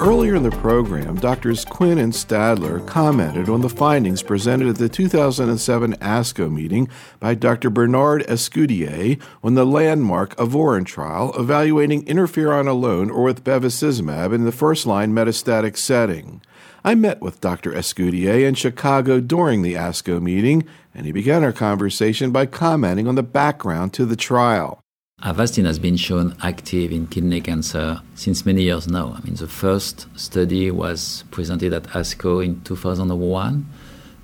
Earlier 0.00 0.34
in 0.34 0.44
the 0.44 0.50
program, 0.50 1.16
Doctors 1.16 1.62
Quinn 1.66 1.98
and 1.98 2.10
Stadler 2.10 2.86
commented 2.86 3.50
on 3.50 3.60
the 3.60 3.68
findings 3.68 4.22
presented 4.22 4.68
at 4.68 4.76
the 4.76 4.88
2007 4.88 5.92
ASCO 5.96 6.50
meeting 6.50 6.88
by 7.18 7.34
Dr. 7.34 7.68
Bernard 7.68 8.24
Escudier 8.26 9.20
on 9.44 9.56
the 9.56 9.66
landmark 9.66 10.34
Avoren 10.36 10.86
trial 10.86 11.34
evaluating 11.38 12.06
interferon 12.06 12.66
alone 12.66 13.10
or 13.10 13.24
with 13.24 13.44
bevacizumab 13.44 14.32
in 14.32 14.46
the 14.46 14.52
first 14.52 14.86
line 14.86 15.12
metastatic 15.12 15.76
setting. 15.76 16.40
I 16.82 16.94
met 16.94 17.20
with 17.20 17.42
Dr. 17.42 17.70
Escudier 17.70 18.48
in 18.48 18.54
Chicago 18.54 19.20
during 19.20 19.60
the 19.60 19.74
ASCO 19.74 20.18
meeting, 20.18 20.66
and 20.94 21.04
he 21.04 21.12
began 21.12 21.44
our 21.44 21.52
conversation 21.52 22.30
by 22.30 22.46
commenting 22.46 23.06
on 23.06 23.16
the 23.16 23.22
background 23.22 23.92
to 23.94 24.06
the 24.06 24.16
trial. 24.16 24.80
Avastin 25.22 25.66
has 25.66 25.78
been 25.78 25.98
shown 25.98 26.34
active 26.42 26.90
in 26.92 27.06
kidney 27.06 27.42
cancer 27.42 28.00
since 28.14 28.46
many 28.46 28.62
years 28.62 28.88
now. 28.88 29.14
I 29.14 29.20
mean, 29.20 29.34
the 29.34 29.46
first 29.46 30.06
study 30.18 30.70
was 30.70 31.24
presented 31.30 31.74
at 31.74 31.82
ASCO 31.88 32.42
in 32.42 32.62
2001, 32.62 33.66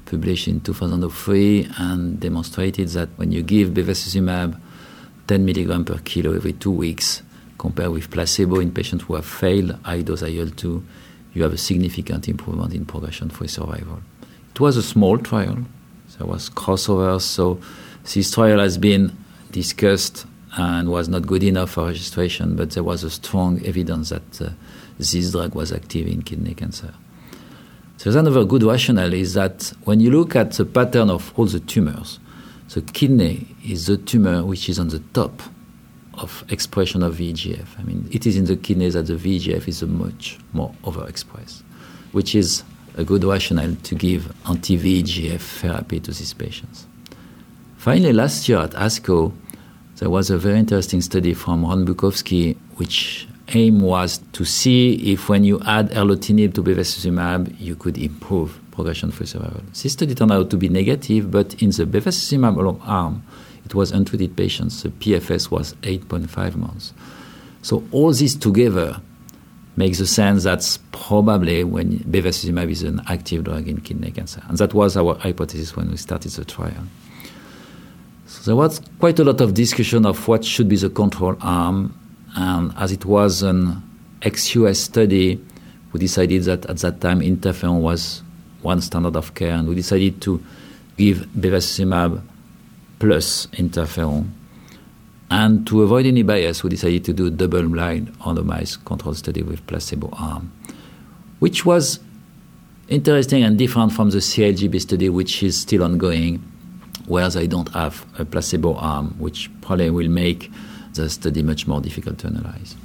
published 0.07 0.49
in 0.49 0.61
2003, 0.61 1.69
and 1.77 2.19
demonstrated 2.19 2.89
that 2.89 3.11
when 3.17 3.31
you 3.31 3.43
give 3.43 3.75
bevacizumab 3.75 4.59
10 5.27 5.45
milligram 5.45 5.85
per 5.85 5.99
kilo 5.99 6.33
every 6.33 6.55
two 6.55 6.71
weeks, 6.71 7.23
compared 7.59 7.91
with 7.91 8.11
placebo 8.11 8.59
in 8.61 8.73
patients 8.73 9.05
who 9.05 9.17
have 9.17 9.27
failed 9.27 9.79
high 9.83 10.01
dose 10.01 10.23
IL-2, 10.23 10.83
you 11.35 11.43
have 11.43 11.53
a 11.53 11.59
significant 11.59 12.27
improvement 12.27 12.73
in 12.73 12.87
progression-free 12.87 13.49
survival. 13.49 14.01
It 14.51 14.61
was 14.61 14.79
a 14.79 14.83
small 14.83 15.19
trial. 15.19 15.59
There 16.17 16.27
was 16.27 16.49
crossover, 16.49 17.21
so 17.21 17.61
this 18.15 18.31
trial 18.31 18.61
has 18.61 18.79
been 18.79 19.15
discussed 19.51 20.25
and 20.57 20.91
was 20.91 21.09
not 21.09 21.27
good 21.27 21.43
enough 21.43 21.73
for 21.73 21.87
registration, 21.87 22.57
but 22.57 22.71
there 22.71 22.83
was 22.83 23.05
a 23.05 23.11
strong 23.11 23.65
evidence 23.65 24.09
that 24.09 24.41
uh, 24.41 24.51
this 24.99 25.31
drug 25.31 25.55
was 25.55 25.73
active 25.73 26.07
in 26.07 26.23
kidney 26.23 26.55
cancer. 26.55 26.95
So 27.99 28.11
another 28.11 28.45
good 28.45 28.63
rationale 28.63 29.13
is 29.13 29.35
that 29.35 29.73
when 29.85 30.01
you 30.01 30.11
look 30.11 30.35
at 30.37 30.53
the 30.53 30.65
pattern 30.65 31.11
of 31.11 31.33
all 31.39 31.47
the 31.47 31.61
tumors, 31.61 32.19
the 32.71 32.83
kidney 32.83 33.55
is 33.65 33.87
the 33.87 33.97
tumor 33.97 34.45
which 34.45 34.69
is 34.69 34.79
on 34.79 34.89
the 34.89 34.99
top 35.13 35.43
of 36.15 36.45
expression 36.49 37.03
of 37.03 37.17
VEGF. 37.17 37.79
I 37.79 37.83
mean, 37.83 38.09
it 38.11 38.27
is 38.27 38.37
in 38.37 38.47
the 38.47 38.57
kidney 38.57 38.89
that 38.91 39.07
the 39.07 39.15
VEGF 39.15 39.69
is 39.69 39.83
much 39.83 40.39
more 40.53 40.75
overexpressed, 40.85 41.63
which 42.13 42.35
is 42.35 42.65
a 42.97 43.05
good 43.05 43.25
rationale 43.25 43.77
to 43.83 43.95
give 43.95 44.33
anti-VEGF 44.49 45.41
therapy 45.41 46.01
to 46.01 46.11
these 46.13 46.33
patients. 46.33 46.87
Finally, 47.77 48.13
last 48.15 48.49
year 48.49 48.59
at 48.59 48.71
ASCO, 48.71 49.33
there 49.97 50.11
was 50.11 50.31
a 50.31 50.39
very 50.39 50.59
interesting 50.59 51.01
study 51.01 51.35
from 51.35 51.65
Ron 51.65 51.87
Bukowski, 51.87 52.57
which 52.77 53.27
aim 53.49 53.81
was 53.81 54.19
to 54.33 54.45
see 54.45 55.13
if 55.13 55.29
when 55.29 55.45
you 55.45 55.61
add 55.65 55.91
erlotinib 55.91 56.55
to 56.55 56.63
bevacizumab, 56.63 57.59
you 57.59 57.77
could 57.77 57.97
improve 57.97 58.61
progression-free 58.73 59.27
survival. 59.27 59.63
This 59.83 59.93
study 59.93 60.15
turned 60.15 60.33
out 60.33 60.51
to 60.51 60.57
be 60.57 60.69
negative, 60.69 61.31
but 61.31 61.55
in 61.63 61.71
the 61.71 61.85
bevacizumab 61.85 62.81
arm, 62.87 63.23
it 63.65 63.75
was 63.75 63.91
untreated 63.91 64.37
patients. 64.37 64.83
The 64.83 64.91
PFS 64.91 65.51
was 65.51 65.75
8.5 65.83 66.57
months. 66.57 66.93
So 67.63 67.83
all 67.91 68.13
this 68.13 68.35
together 68.35 69.01
makes 69.77 69.99
the 69.99 70.07
sense 70.07 70.45
that's 70.45 70.79
probably 70.93 71.65
when 71.65 71.99
bevacizumab 72.01 72.71
is 72.71 72.83
an 72.83 73.01
active 73.09 73.45
drug 73.45 73.67
in 73.67 73.81
kidney 73.81 74.11
cancer. 74.11 74.43
And 74.49 74.59
that 74.59 74.75
was 74.75 74.97
our 74.97 75.15
hypothesis 75.19 75.75
when 75.75 75.91
we 75.91 75.97
started 75.97 76.33
the 76.33 76.45
trial. 76.45 76.85
There 78.45 78.57
was 78.57 78.81
quite 78.99 79.19
a 79.19 79.25
lot 79.25 79.41
of 79.41 79.55
discussion 79.55 80.07
of 80.07 80.29
what 80.29 80.45
should 80.45 80.69
be 80.69 80.77
the 80.77 80.91
control 80.91 81.37
arm, 81.41 81.99
and 82.37 82.73
as 82.77 82.93
it 82.93 83.05
was 83.05 83.43
an 83.43 83.83
ex-US 84.23 84.79
study, 84.79 85.41
we 85.93 86.01
decided 86.01 86.45
that 86.45 86.67
at 86.67 86.79
that 86.79 87.01
time 87.01 87.21
interferon 87.21 87.81
was 87.81 88.23
one 88.63 88.81
standard 88.81 89.17
of 89.17 89.35
care, 89.35 89.55
and 89.55 89.69
we 89.69 89.75
decided 89.75 90.21
to 90.23 90.43
give 90.97 91.27
bevacizumab 91.39 92.23
plus 92.99 93.47
interferon. 93.53 94.29
And 95.31 95.67
to 95.67 95.83
avoid 95.83 96.07
any 96.07 96.23
bias, 96.23 96.63
we 96.63 96.71
decided 96.71 97.05
to 97.07 97.13
do 97.13 97.27
a 97.27 97.31
double-blind 97.31 98.17
randomized 98.19 98.85
control 98.85 99.15
study 99.15 99.43
with 99.43 99.67
placebo 99.67 100.09
arm, 100.13 100.53
which 101.41 101.65
was 101.65 101.99
interesting 102.89 103.43
and 103.43 103.59
different 103.59 103.93
from 103.93 104.11
the 104.11 104.19
CALGB 104.19 104.81
study, 104.81 105.09
which 105.09 105.43
is 105.43 105.59
still 105.61 105.83
ongoing 105.83 106.43
whereas 107.07 107.35
they 107.35 107.47
don't 107.47 107.73
have 107.73 108.05
a 108.19 108.25
placebo 108.25 108.75
arm, 108.75 109.15
which 109.19 109.51
probably 109.61 109.91
will 109.91 110.09
make 110.09 110.51
the 110.95 111.09
study 111.11 111.43
much 111.43 111.67
more 111.67 111.81
difficult 111.81 112.19
to 112.19 112.27
analyze. 112.27 112.77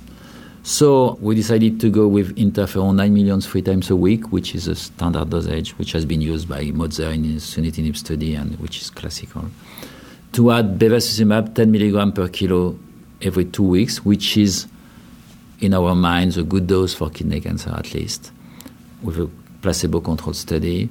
So 0.64 1.18
we 1.22 1.34
decided 1.34 1.80
to 1.80 1.90
go 1.90 2.08
with 2.08 2.36
interferon 2.36 2.96
9 2.96 3.14
millions 3.14 3.48
three 3.48 3.64
times 3.64 3.90
a 3.90 3.96
week, 3.96 4.32
which 4.32 4.54
is 4.54 4.68
a 4.68 4.76
standard 4.76 5.32
dosage, 5.32 5.78
which 5.80 5.92
has 5.94 6.06
been 6.06 6.22
used 6.22 6.48
by 6.48 6.66
Motzer 6.66 7.12
in 7.14 7.24
his 7.24 7.44
sunitinib 7.44 7.98
study 7.98 8.36
and 8.36 8.60
which 8.60 8.80
is 8.80 8.92
classical. 8.92 9.46
To 10.34 10.52
add 10.52 10.78
bevacizumab 10.78 11.56
10 11.56 11.72
milligram 11.72 12.12
per 12.12 12.28
kilo 12.28 12.78
every 13.24 13.46
two 13.46 13.64
weeks, 13.64 14.06
which 14.06 14.38
is 14.38 14.68
in 15.60 15.74
our 15.74 15.96
minds 15.96 16.38
a 16.38 16.44
good 16.44 16.68
dose 16.68 16.94
for 16.94 17.10
kidney 17.10 17.42
cancer 17.42 17.72
at 17.72 17.94
least, 17.94 18.32
with 19.02 19.18
a 19.18 19.30
placebo-controlled 19.62 20.36
study. 20.36 20.90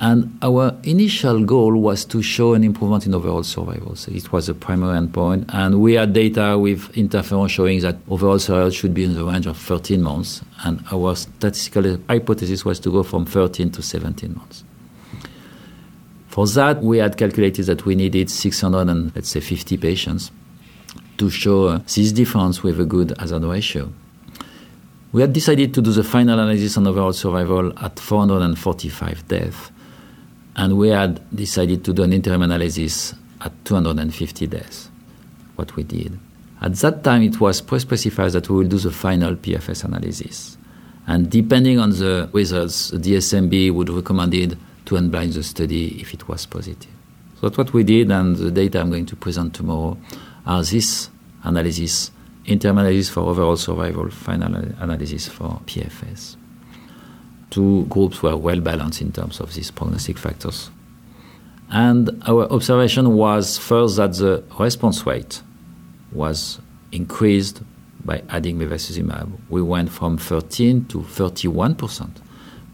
And 0.00 0.38
our 0.42 0.76
initial 0.84 1.44
goal 1.44 1.76
was 1.76 2.04
to 2.06 2.22
show 2.22 2.54
an 2.54 2.62
improvement 2.62 3.06
in 3.06 3.14
overall 3.14 3.42
survival. 3.42 3.96
So 3.96 4.12
it 4.12 4.30
was 4.30 4.46
the 4.46 4.54
primary 4.54 4.96
endpoint. 4.96 5.46
And 5.48 5.80
we 5.80 5.94
had 5.94 6.12
data 6.12 6.56
with 6.56 6.92
interferon 6.92 7.50
showing 7.50 7.80
that 7.80 7.96
overall 8.08 8.38
survival 8.38 8.70
should 8.70 8.94
be 8.94 9.04
in 9.04 9.14
the 9.14 9.24
range 9.24 9.46
of 9.46 9.56
13 9.58 10.00
months. 10.00 10.42
And 10.62 10.84
our 10.92 11.16
statistical 11.16 11.98
hypothesis 12.08 12.64
was 12.64 12.78
to 12.80 12.92
go 12.92 13.02
from 13.02 13.26
13 13.26 13.72
to 13.72 13.82
17 13.82 14.34
months. 14.36 14.62
For 16.28 16.46
that, 16.46 16.80
we 16.80 16.98
had 16.98 17.16
calculated 17.16 17.66
that 17.66 17.84
we 17.84 17.96
needed 17.96 18.30
600 18.30 18.88
and 18.88 19.12
let's 19.16 19.30
say 19.30 19.40
50 19.40 19.76
patients 19.78 20.30
to 21.16 21.28
show 21.28 21.66
uh, 21.66 21.78
this 21.78 22.12
difference 22.12 22.62
with 22.62 22.78
a 22.80 22.84
good 22.84 23.12
hazard 23.18 23.42
ratio. 23.42 23.92
We 25.10 25.22
had 25.22 25.32
decided 25.32 25.74
to 25.74 25.82
do 25.82 25.90
the 25.90 26.04
final 26.04 26.38
analysis 26.38 26.76
on 26.76 26.86
overall 26.86 27.12
survival 27.12 27.72
at 27.82 27.98
445 27.98 29.26
deaths 29.26 29.72
and 30.58 30.76
we 30.76 30.88
had 30.88 31.20
decided 31.34 31.84
to 31.84 31.92
do 31.92 32.02
an 32.02 32.12
interim 32.12 32.42
analysis 32.42 33.14
at 33.40 33.52
250 33.64 34.48
days, 34.48 34.90
what 35.54 35.74
we 35.76 35.84
did. 35.84 36.18
At 36.60 36.74
that 36.74 37.04
time, 37.04 37.22
it 37.22 37.40
was 37.40 37.60
pre-specified 37.60 38.32
that 38.32 38.50
we 38.50 38.56
will 38.56 38.68
do 38.68 38.78
the 38.78 38.90
final 38.90 39.36
PFS 39.36 39.84
analysis. 39.84 40.58
And 41.06 41.30
depending 41.30 41.78
on 41.78 41.90
the 41.90 42.28
results, 42.32 42.90
the 42.90 42.98
DSMB 42.98 43.72
would 43.72 43.88
recommend 43.88 44.34
it 44.34 44.58
to 44.86 44.96
unblind 44.96 45.34
the 45.34 45.44
study 45.44 46.00
if 46.00 46.12
it 46.12 46.26
was 46.26 46.44
positive. 46.44 46.90
So 47.36 47.48
that's 47.48 47.56
what 47.56 47.72
we 47.72 47.84
did, 47.84 48.10
and 48.10 48.34
the 48.34 48.50
data 48.50 48.80
I'm 48.80 48.90
going 48.90 49.06
to 49.06 49.16
present 49.16 49.54
tomorrow 49.54 49.96
are 50.44 50.64
this 50.64 51.08
analysis, 51.44 52.10
interim 52.46 52.78
analysis 52.78 53.10
for 53.10 53.20
overall 53.20 53.56
survival, 53.56 54.10
final 54.10 54.56
analysis 54.80 55.28
for 55.28 55.60
PFS 55.66 56.36
two 57.50 57.84
groups 57.86 58.22
were 58.22 58.36
well 58.36 58.60
balanced 58.60 59.00
in 59.00 59.12
terms 59.12 59.40
of 59.40 59.54
these 59.54 59.70
prognostic 59.70 60.18
factors. 60.18 60.70
And 61.70 62.22
our 62.26 62.50
observation 62.50 63.14
was 63.14 63.58
first 63.58 63.96
that 63.96 64.14
the 64.14 64.42
response 64.58 65.06
rate 65.06 65.42
was 66.12 66.60
increased 66.92 67.60
by 68.04 68.22
adding 68.30 68.58
bevacizumab. 68.58 69.30
We 69.50 69.60
went 69.60 69.90
from 69.90 70.16
13 70.16 70.86
to 70.86 71.02
31 71.02 71.74
percent 71.74 72.20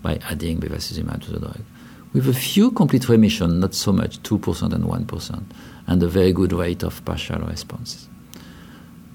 by 0.02 0.20
adding 0.30 0.60
bevacizumab 0.60 1.24
to 1.24 1.32
the 1.32 1.40
drug, 1.40 1.60
with 2.12 2.28
a 2.28 2.34
few 2.34 2.70
complete 2.70 3.08
remission, 3.08 3.58
not 3.58 3.74
so 3.74 3.92
much, 3.92 4.22
2 4.22 4.38
percent 4.38 4.72
and 4.72 4.84
1 4.84 5.06
percent, 5.06 5.50
and 5.86 6.02
a 6.02 6.08
very 6.08 6.32
good 6.32 6.52
rate 6.52 6.84
of 6.84 7.04
partial 7.04 7.40
responses. 7.40 8.08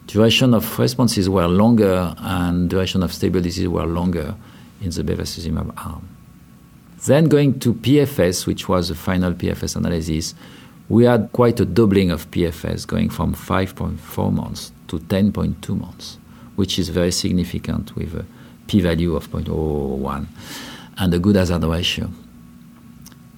Duration 0.07 0.53
of 0.53 0.79
responses 0.79 1.29
were 1.29 1.47
longer, 1.47 2.15
and 2.17 2.69
duration 2.69 3.03
of 3.03 3.13
stable 3.13 3.39
disease 3.39 3.67
were 3.67 3.85
longer 3.85 4.35
in 4.81 4.89
the 4.91 5.03
bevacizumab 5.03 5.73
arm. 5.77 6.07
Then 7.05 7.25
going 7.25 7.59
to 7.61 7.73
PFS, 7.73 8.45
which 8.45 8.67
was 8.67 8.89
the 8.89 8.95
final 8.95 9.33
PFS 9.33 9.75
analysis, 9.75 10.35
we 10.89 11.05
had 11.05 11.29
quite 11.31 11.59
a 11.59 11.65
doubling 11.65 12.11
of 12.11 12.29
PFS, 12.31 12.85
going 12.85 13.09
from 13.09 13.33
5.4 13.33 14.33
months 14.33 14.71
to 14.87 14.99
10.2 14.99 15.79
months, 15.79 16.17
which 16.55 16.77
is 16.77 16.89
very 16.89 17.11
significant 17.11 17.95
with 17.95 18.15
a 18.15 18.25
p-value 18.67 19.15
of 19.15 19.29
0.001 19.29 20.25
and 20.97 21.13
a 21.13 21.19
good 21.19 21.35
hazard 21.35 21.63
ratio. 21.63 22.09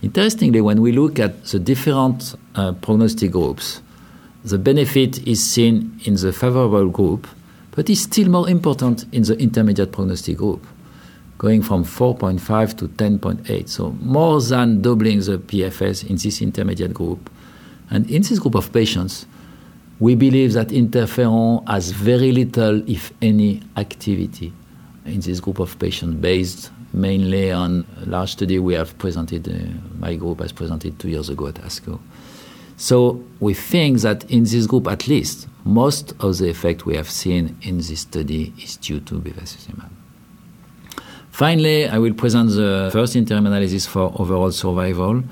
Interestingly, 0.01 0.61
when 0.61 0.81
we 0.81 0.91
look 0.91 1.19
at 1.19 1.45
the 1.45 1.59
different 1.59 2.35
uh, 2.55 2.71
prognostic 2.73 3.31
groups, 3.31 3.81
the 4.43 4.57
benefit 4.57 5.27
is 5.27 5.43
seen 5.43 5.99
in 6.05 6.15
the 6.15 6.33
favorable 6.33 6.89
group, 6.89 7.27
but 7.71 7.89
is 7.89 8.01
still 8.01 8.27
more 8.27 8.49
important 8.49 9.05
in 9.13 9.21
the 9.21 9.37
intermediate 9.37 9.91
prognostic 9.91 10.37
group 10.37 10.65
going 11.41 11.63
from 11.63 11.83
4.5 11.83 12.77
to 12.77 12.87
10.8. 12.87 13.67
So 13.67 13.93
more 13.99 14.39
than 14.39 14.79
doubling 14.79 15.21
the 15.21 15.39
PFS 15.39 16.07
in 16.07 16.17
this 16.17 16.39
intermediate 16.39 16.93
group. 16.93 17.31
And 17.89 18.07
in 18.11 18.21
this 18.21 18.37
group 18.37 18.53
of 18.53 18.71
patients, 18.71 19.25
we 19.99 20.13
believe 20.13 20.53
that 20.53 20.67
interferon 20.67 21.67
has 21.67 21.89
very 21.89 22.31
little, 22.31 22.87
if 22.87 23.11
any, 23.23 23.63
activity 23.75 24.53
in 25.05 25.19
this 25.21 25.39
group 25.39 25.57
of 25.57 25.79
patients 25.79 26.13
based 26.21 26.71
mainly 26.93 27.51
on 27.51 27.87
a 28.03 28.05
large 28.05 28.33
study 28.33 28.59
we 28.59 28.75
have 28.75 28.95
presented, 28.99 29.47
uh, 29.47 29.53
my 29.97 30.13
group 30.13 30.41
has 30.41 30.51
presented 30.51 30.99
two 30.99 31.09
years 31.09 31.27
ago 31.29 31.47
at 31.47 31.55
ASCO. 31.55 31.99
So 32.77 33.23
we 33.39 33.55
think 33.55 34.01
that 34.01 34.29
in 34.29 34.43
this 34.43 34.67
group, 34.67 34.87
at 34.87 35.07
least, 35.07 35.47
most 35.65 36.13
of 36.19 36.37
the 36.37 36.51
effect 36.51 36.85
we 36.85 36.95
have 36.97 37.09
seen 37.09 37.57
in 37.63 37.77
this 37.77 38.01
study 38.01 38.53
is 38.61 38.77
due 38.77 38.99
to 38.99 39.15
bevacizumab. 39.15 40.00
Finally, 41.31 41.87
I 41.87 41.97
will 41.97 42.13
present 42.13 42.51
the 42.51 42.89
first 42.91 43.15
interim 43.15 43.47
analysis 43.47 43.87
for 43.87 44.13
overall 44.19 44.51
survival. 44.51 45.23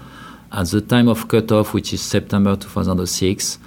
At 0.51 0.66
the 0.68 0.81
time 0.81 1.07
of 1.07 1.28
cutoff, 1.28 1.74
which 1.74 1.94
is 1.94 2.01
September 2.01 2.56
2006, 2.56 3.60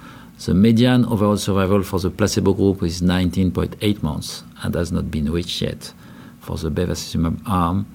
the 0.45 0.53
median 0.53 1.05
overall 1.05 1.37
survival 1.37 1.81
for 1.83 1.99
the 1.99 2.09
placebo 2.09 2.51
group 2.53 2.83
is 2.83 3.01
19.8 3.01 4.03
months 4.03 4.43
and 4.61 4.75
has 4.75 4.91
not 4.91 5.09
been 5.09 5.31
reached 5.31 5.61
yet 5.61 5.93
for 6.41 6.57
the 6.57 6.69
bevacizumab 6.69 7.39
arm. 7.45 7.85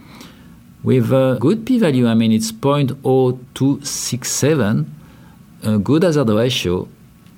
With 0.82 1.12
a 1.12 1.36
good 1.40 1.66
p-value, 1.66 2.06
I 2.06 2.14
mean 2.14 2.32
it's 2.32 2.50
0.0267, 2.52 4.86
a 5.64 5.78
good 5.78 6.04
hazard 6.04 6.30
ratio, 6.30 6.88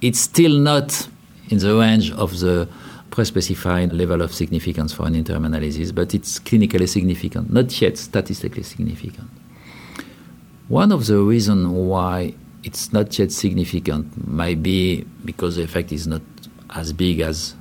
it's 0.01 0.21
still 0.21 0.57
not 0.59 1.09
in 1.49 1.59
the 1.59 1.75
range 1.75 2.13
of 2.13 2.39
the 2.39 2.69
pre-specified 3.11 3.93
level 3.93 4.23
of 4.23 4.33
significance 4.33 4.93
for 4.93 5.07
an 5.07 5.15
interim 5.15 5.45
analysis, 5.45 5.93
but 5.93 6.15
it's 6.15 6.39
clinically 6.39 6.89
significant, 6.89 7.53
not 7.53 7.81
yet 7.81 7.99
statistically 7.99 8.63
significant. 8.63 9.29
One 10.69 10.93
of 10.93 11.07
the 11.07 11.19
reasons 11.19 11.67
why 11.67 12.35
it's 12.63 12.93
not 12.93 13.19
yet 13.19 13.33
significant 13.33 14.29
might 14.29 14.63
be 14.63 15.05
because 15.25 15.57
the 15.57 15.63
effect 15.63 15.93
is 15.93 16.07
not 16.07 16.23
as 16.71 16.93
big 16.93 17.21
as 17.21 17.55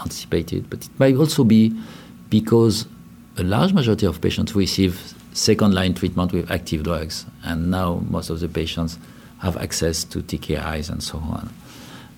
anticipated, 0.00 0.68
but 0.68 0.84
it 0.84 0.90
might 0.98 1.14
also 1.16 1.44
be 1.44 1.72
because 2.28 2.86
a 3.36 3.42
large 3.44 3.72
majority 3.72 4.06
of 4.06 4.20
patients 4.20 4.54
receive 4.54 5.14
second 5.32 5.74
line 5.74 5.94
treatment 5.94 6.32
with 6.32 6.50
active 6.50 6.82
drugs, 6.82 7.24
and 7.44 7.70
now 7.70 8.02
most 8.08 8.30
of 8.30 8.40
the 8.40 8.48
patients 8.48 8.98
have 9.38 9.56
access 9.56 10.02
to 10.04 10.18
TKIs 10.18 10.90
and 10.90 11.02
so 11.02 11.18
on. 11.18 11.52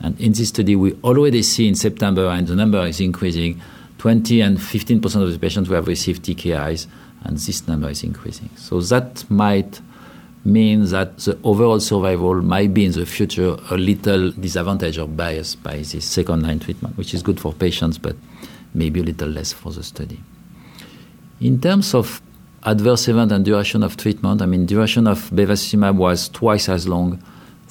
And 0.01 0.19
in 0.21 0.33
this 0.33 0.49
study, 0.49 0.77
we 0.77 0.95
already 1.05 1.43
see 1.43 1.69
in 1.69 1.75
September, 1.75 2.27
and 2.29 2.47
the 2.47 2.55
number 2.55 2.85
is 2.87 3.01
increasing, 3.01 3.61
20 3.99 4.41
and 4.41 4.63
15 4.63 5.01
percent 5.01 5.25
of 5.25 5.33
the 5.33 5.39
patients 5.39 5.69
who 5.69 5.75
have 5.75 5.87
received 5.87 6.25
TKIs, 6.25 6.87
and 7.25 7.37
this 7.37 7.69
number 7.69 7.91
is 7.91 8.03
increasing. 8.03 8.49
So 8.57 8.81
that 8.81 9.31
might 9.31 9.81
mean 10.45 10.87
that 10.87 11.19
the 11.19 11.39
overall 11.45 11.81
survival 11.81 12.41
might 12.41 12.73
be 12.73 12.87
in 12.87 12.93
the 12.93 13.05
future 13.05 13.57
a 13.71 13.77
little 13.77 14.31
disadvantaged 14.33 14.99
or 14.99 15.07
biased 15.07 15.63
by 15.63 15.77
this 15.77 16.05
second 16.05 16.43
line 16.43 16.59
treatment, 16.59 16.97
which 16.97 17.13
is 17.13 17.23
good 17.23 17.39
for 17.39 17.53
patients, 17.53 17.99
but 17.99 18.17
maybe 18.73 19.01
a 19.01 19.03
little 19.03 19.29
less 19.29 19.53
for 19.53 19.71
the 19.71 19.83
study. 19.83 20.19
In 21.41 21.61
terms 21.61 21.95
of 21.95 22.23
adverse 22.63 23.09
event 23.09 23.33
and 23.33 23.45
duration 23.45 23.83
of 23.83 23.97
treatment, 23.97 24.41
I 24.41 24.47
mean, 24.47 24.67
duration 24.67 25.07
of 25.07 25.31
bevacizumab 25.31 25.97
was 25.97 26.29
twice 26.29 26.69
as 26.69 26.89
long 26.89 27.23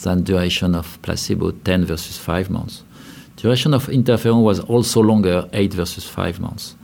than 0.03 0.23
duration 0.23 0.75
of 0.75 1.01
placebo, 1.01 1.51
10 1.51 1.85
versus 1.85 2.17
5 2.17 2.49
months. 2.49 2.83
Duration 3.35 3.73
of 3.73 3.87
interferon 3.87 4.43
was 4.43 4.59
also 4.59 5.01
longer, 5.01 5.49
8 5.53 5.73
versus 5.73 6.07
5 6.07 6.39
months, 6.39 6.75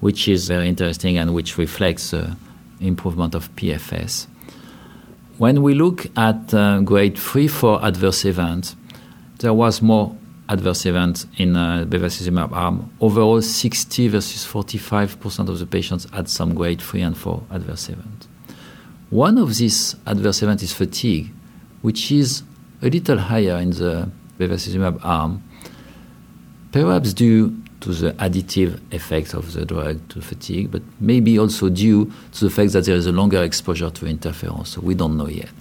which 0.00 0.28
is 0.28 0.48
very 0.48 0.68
interesting 0.68 1.16
and 1.16 1.34
which 1.34 1.58
reflects 1.58 2.10
the 2.10 2.36
improvement 2.80 3.34
of 3.34 3.54
PFS. 3.56 4.26
When 5.38 5.62
we 5.62 5.74
look 5.74 6.06
at 6.16 6.54
uh, 6.54 6.80
grade 6.80 7.18
3 7.18 7.48
for 7.48 7.84
adverse 7.84 8.24
events, 8.24 8.76
there 9.38 9.52
was 9.52 9.82
more 9.82 10.16
adverse 10.48 10.86
events 10.86 11.26
in 11.36 11.56
uh, 11.56 11.84
bevacizumab 11.88 12.52
arm. 12.52 12.90
Overall, 13.00 13.42
60 13.42 14.08
versus 14.08 14.46
45% 14.46 15.48
of 15.48 15.58
the 15.58 15.66
patients 15.66 16.06
had 16.12 16.28
some 16.28 16.54
grade 16.54 16.80
3 16.80 17.02
and 17.02 17.16
4 17.18 17.42
adverse 17.50 17.88
events. 17.88 18.28
One 19.10 19.38
of 19.38 19.56
these 19.56 19.96
adverse 20.06 20.42
events 20.42 20.62
is 20.62 20.72
fatigue, 20.72 21.32
which 21.86 22.10
is 22.10 22.42
a 22.82 22.88
little 22.88 23.16
higher 23.16 23.58
in 23.58 23.70
the 23.70 24.10
bevacizumab 24.40 24.98
arm, 25.04 25.40
perhaps 26.72 27.14
due 27.14 27.56
to 27.78 27.90
the 27.92 28.10
additive 28.14 28.80
effect 28.92 29.34
of 29.34 29.52
the 29.52 29.64
drug 29.64 29.96
to 30.08 30.20
fatigue, 30.20 30.68
but 30.72 30.82
maybe 30.98 31.38
also 31.38 31.68
due 31.68 32.10
to 32.32 32.40
the 32.46 32.50
fact 32.50 32.72
that 32.72 32.86
there 32.86 32.96
is 32.96 33.06
a 33.06 33.12
longer 33.12 33.40
exposure 33.40 33.88
to 33.88 34.04
interferon, 34.04 34.66
so 34.66 34.80
we 34.80 34.94
don't 34.94 35.16
know 35.16 35.28
yet. 35.28 35.54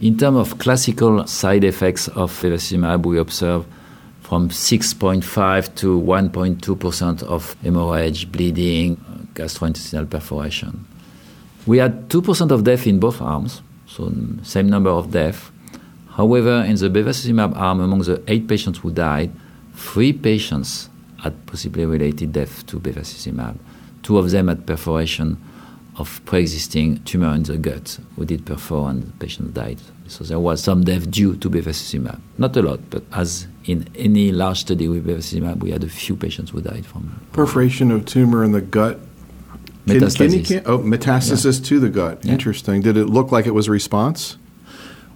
In 0.00 0.18
terms 0.18 0.38
of 0.38 0.58
classical 0.58 1.24
side 1.28 1.62
effects 1.62 2.08
of 2.08 2.32
bevacizumab, 2.42 3.06
we 3.06 3.16
observe 3.20 3.64
from 4.22 4.48
6.5 4.48 5.72
to 5.76 6.00
1.2% 6.00 7.22
of 7.22 7.54
hemorrhage, 7.62 8.32
bleeding, 8.32 8.96
gastrointestinal 9.34 10.10
perforation. 10.10 10.84
We 11.64 11.78
had 11.78 12.08
2% 12.08 12.50
of 12.50 12.64
death 12.64 12.88
in 12.88 12.98
both 12.98 13.22
arms, 13.22 13.62
so 13.86 14.12
same 14.42 14.68
number 14.68 14.90
of 14.90 15.10
deaths. 15.10 15.50
However, 16.10 16.64
in 16.66 16.76
the 16.76 16.88
bevacizumab 16.88 17.56
arm, 17.56 17.80
among 17.80 18.00
the 18.00 18.22
eight 18.26 18.48
patients 18.48 18.78
who 18.78 18.90
died, 18.90 19.30
three 19.74 20.12
patients 20.12 20.88
had 21.22 21.46
possibly 21.46 21.84
related 21.84 22.32
death 22.32 22.66
to 22.66 22.80
bevacizumab. 22.80 23.58
Two 24.02 24.18
of 24.18 24.30
them 24.30 24.48
had 24.48 24.66
perforation 24.66 25.36
of 25.98 26.20
pre-existing 26.26 27.02
tumor 27.04 27.34
in 27.34 27.42
the 27.44 27.56
gut 27.56 27.98
who 28.16 28.24
did 28.24 28.44
perform 28.44 28.88
and 28.90 29.02
the 29.04 29.12
patient 29.12 29.54
died. 29.54 29.78
So 30.08 30.24
there 30.24 30.38
was 30.38 30.62
some 30.62 30.84
death 30.84 31.10
due 31.10 31.36
to 31.36 31.50
bevacizumab. 31.50 32.20
Not 32.38 32.56
a 32.56 32.62
lot, 32.62 32.80
but 32.90 33.02
as 33.12 33.46
in 33.64 33.88
any 33.96 34.30
large 34.30 34.60
study 34.60 34.88
with 34.88 35.06
bevacizumab, 35.06 35.60
we 35.60 35.70
had 35.70 35.82
a 35.82 35.88
few 35.88 36.16
patients 36.16 36.50
who 36.50 36.60
died 36.60 36.86
from 36.86 37.20
perforation 37.32 37.90
of 37.90 38.04
tumor 38.06 38.44
in 38.44 38.52
the 38.52 38.60
gut 38.60 39.00
Metastasis. 39.86 40.46
Can, 40.48 40.62
oh, 40.66 40.78
metastasis 40.78 41.60
yeah. 41.60 41.66
to 41.66 41.80
the 41.80 41.88
gut. 41.88 42.24
Yeah. 42.24 42.32
Interesting. 42.32 42.82
Did 42.82 42.96
it 42.96 43.06
look 43.06 43.30
like 43.30 43.46
it 43.46 43.52
was 43.52 43.68
a 43.68 43.70
response? 43.70 44.36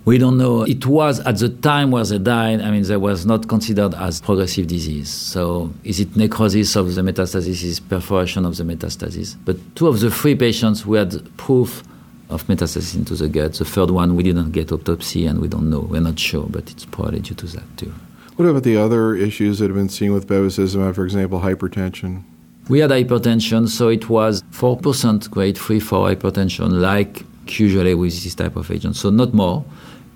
We 0.05 0.17
don't 0.17 0.39
know. 0.39 0.63
It 0.63 0.87
was 0.87 1.21
at 1.21 1.39
the 1.39 1.51
time 1.51 1.91
where 1.91 2.05
they 2.05 2.19
died, 2.19 2.63
I 2.63 2.71
mean, 2.71 2.85
they 2.85 2.97
was 2.97 3.27
not 3.27 3.49
considered 3.49 3.95
as 3.95 4.21
progressive 4.21 4.67
disease. 4.67 5.11
So 5.11 5.73
is 5.85 6.01
it 6.01 6.17
necrosis 6.17 6.75
of 6.75 6.95
the 6.95 7.03
metastasis, 7.03 7.63
is 7.63 7.81
perforation 7.81 8.47
of 8.47 8.57
the 8.57 8.65
metastasis? 8.65 9.37
But 9.45 9.57
two 9.77 9.89
of 9.89 10.01
the 10.01 10.11
three 10.11 10.35
patients 10.35 10.87
we 10.87 10.97
had 10.97 11.37
proof 11.37 11.83
of 12.31 12.47
metastasis 12.47 12.95
into 12.95 13.15
the 13.15 13.29
gut, 13.29 13.55
the 13.55 13.65
third 13.65 13.91
one, 13.91 14.17
we 14.17 14.23
didn't 14.23 14.53
get 14.53 14.73
autopsy 14.73 15.27
and 15.27 15.41
we 15.41 15.49
don't 15.49 15.69
know. 15.69 15.81
We're 15.81 16.01
not 16.01 16.19
sure, 16.19 16.47
but 16.49 16.71
it's 16.71 16.87
probably 16.87 17.21
due 17.21 17.35
to 17.35 17.47
that 17.49 17.77
too. 17.77 17.93
What 18.37 18.49
about 18.49 18.63
the 18.63 18.79
other 18.79 19.15
issues 19.15 19.59
that 19.59 19.67
have 19.67 19.77
been 19.77 19.91
seen 19.91 20.15
with 20.15 20.27
bevacizumab, 20.27 20.95
for 20.95 21.05
example, 21.05 21.41
hypertension? 21.41 22.23
We 22.71 22.79
had 22.79 22.91
hypertension, 22.91 23.69
so 23.69 23.89
it 23.89 24.09
was 24.09 24.45
4% 24.53 25.29
grade 25.29 25.59
3 25.59 25.81
for 25.81 26.09
hypertension, 26.09 26.71
like 26.81 27.25
usually 27.49 27.95
with 27.95 28.23
this 28.23 28.37
type 28.37 28.55
of 28.55 28.71
agent. 28.71 28.95
So 28.95 29.11
not 29.11 29.35
more, 29.35 29.65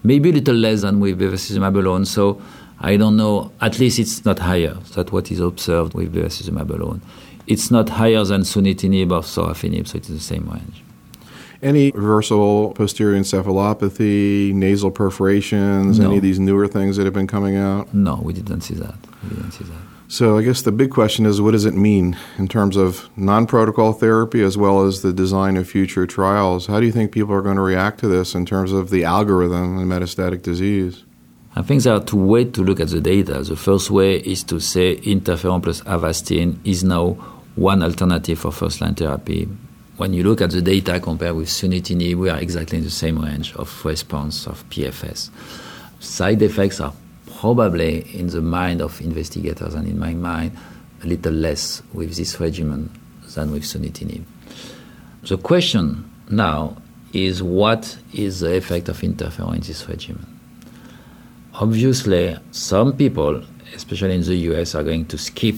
maybe 0.04 0.30
a 0.30 0.34
little 0.34 0.54
less 0.54 0.82
than 0.82 1.00
with 1.00 1.18
bevacizumab 1.18 1.76
alone. 1.76 2.04
So 2.04 2.40
I 2.78 2.96
don't 2.96 3.16
know, 3.16 3.50
at 3.60 3.80
least 3.80 3.98
it's 3.98 4.24
not 4.24 4.38
higher. 4.38 4.74
That's 4.94 5.10
what 5.10 5.32
is 5.32 5.40
observed 5.40 5.94
with 5.94 6.14
bevacizumab 6.14 6.70
alone. 6.70 7.02
It's 7.48 7.72
not 7.72 7.88
higher 7.88 8.22
than 8.22 8.42
sunitinib 8.42 9.10
or 9.10 9.22
sorafenib, 9.22 9.88
so 9.88 9.98
it's 9.98 10.06
the 10.06 10.20
same 10.20 10.48
range. 10.48 10.84
Any 11.60 11.90
reversible 11.90 12.72
posterior 12.74 13.18
encephalopathy, 13.18 14.54
nasal 14.54 14.92
perforations, 14.92 15.98
no. 15.98 16.06
any 16.06 16.18
of 16.18 16.22
these 16.22 16.38
newer 16.38 16.68
things 16.68 16.98
that 16.98 17.04
have 17.04 17.14
been 17.14 17.26
coming 17.26 17.56
out? 17.56 17.92
No, 17.92 18.20
we 18.22 18.32
didn't 18.32 18.60
see 18.60 18.74
that. 18.74 18.94
We 19.24 19.30
didn't 19.30 19.50
see 19.50 19.64
that. 19.64 19.93
So 20.14 20.38
I 20.38 20.44
guess 20.44 20.62
the 20.62 20.70
big 20.70 20.92
question 20.92 21.26
is 21.26 21.40
what 21.40 21.50
does 21.50 21.64
it 21.64 21.74
mean 21.74 22.16
in 22.38 22.46
terms 22.46 22.76
of 22.76 23.10
non 23.18 23.48
protocol 23.48 23.92
therapy 23.92 24.44
as 24.44 24.56
well 24.56 24.84
as 24.84 25.02
the 25.02 25.12
design 25.12 25.56
of 25.56 25.68
future 25.68 26.06
trials? 26.06 26.66
How 26.66 26.78
do 26.78 26.86
you 26.86 26.92
think 26.92 27.10
people 27.10 27.34
are 27.34 27.42
going 27.42 27.56
to 27.56 27.62
react 27.62 27.98
to 27.98 28.06
this 28.06 28.32
in 28.32 28.46
terms 28.46 28.70
of 28.70 28.90
the 28.90 29.02
algorithm 29.02 29.76
in 29.76 29.88
metastatic 29.88 30.42
disease? 30.42 31.02
I 31.56 31.62
think 31.62 31.82
there 31.82 31.94
are 31.94 32.04
two 32.04 32.24
ways 32.24 32.52
to 32.52 32.62
look 32.62 32.78
at 32.78 32.90
the 32.90 33.00
data. 33.00 33.42
The 33.42 33.56
first 33.56 33.90
way 33.90 34.18
is 34.18 34.44
to 34.44 34.60
say 34.60 34.98
interferon 34.98 35.64
plus 35.64 35.80
Avastin 35.80 36.58
is 36.64 36.84
now 36.84 37.14
one 37.56 37.82
alternative 37.82 38.38
for 38.38 38.52
first 38.52 38.80
line 38.80 38.94
therapy. 38.94 39.48
When 39.96 40.12
you 40.12 40.22
look 40.22 40.40
at 40.40 40.50
the 40.50 40.62
data 40.62 41.00
compared 41.00 41.34
with 41.34 41.48
sunitinib, 41.48 42.14
we 42.14 42.30
are 42.30 42.38
exactly 42.38 42.78
in 42.78 42.84
the 42.84 42.90
same 42.90 43.18
range 43.18 43.52
of 43.56 43.84
response 43.84 44.46
of 44.46 44.62
PFS. 44.70 45.30
Side 45.98 46.40
effects 46.42 46.78
are 46.78 46.92
probably 47.44 47.98
in 48.18 48.28
the 48.28 48.40
mind 48.40 48.80
of 48.80 48.98
investigators 49.02 49.74
and 49.74 49.86
in 49.86 49.98
my 49.98 50.14
mind 50.14 50.50
a 51.02 51.06
little 51.06 51.34
less 51.34 51.82
with 51.92 52.16
this 52.16 52.40
regimen 52.40 52.90
than 53.34 53.52
with 53.52 53.62
sunitinib. 53.64 54.24
The 55.24 55.36
question 55.36 56.10
now 56.30 56.74
is 57.12 57.42
what 57.42 57.98
is 58.14 58.40
the 58.40 58.56
effect 58.56 58.88
of 58.88 58.98
interferon 59.02 59.56
in 59.56 59.60
this 59.60 59.86
regimen? 59.86 60.26
Obviously, 61.52 62.34
some 62.50 62.96
people, 62.96 63.42
especially 63.74 64.14
in 64.14 64.22
the 64.22 64.36
US, 64.48 64.74
are 64.74 64.82
going 64.82 65.04
to 65.04 65.18
skip 65.18 65.56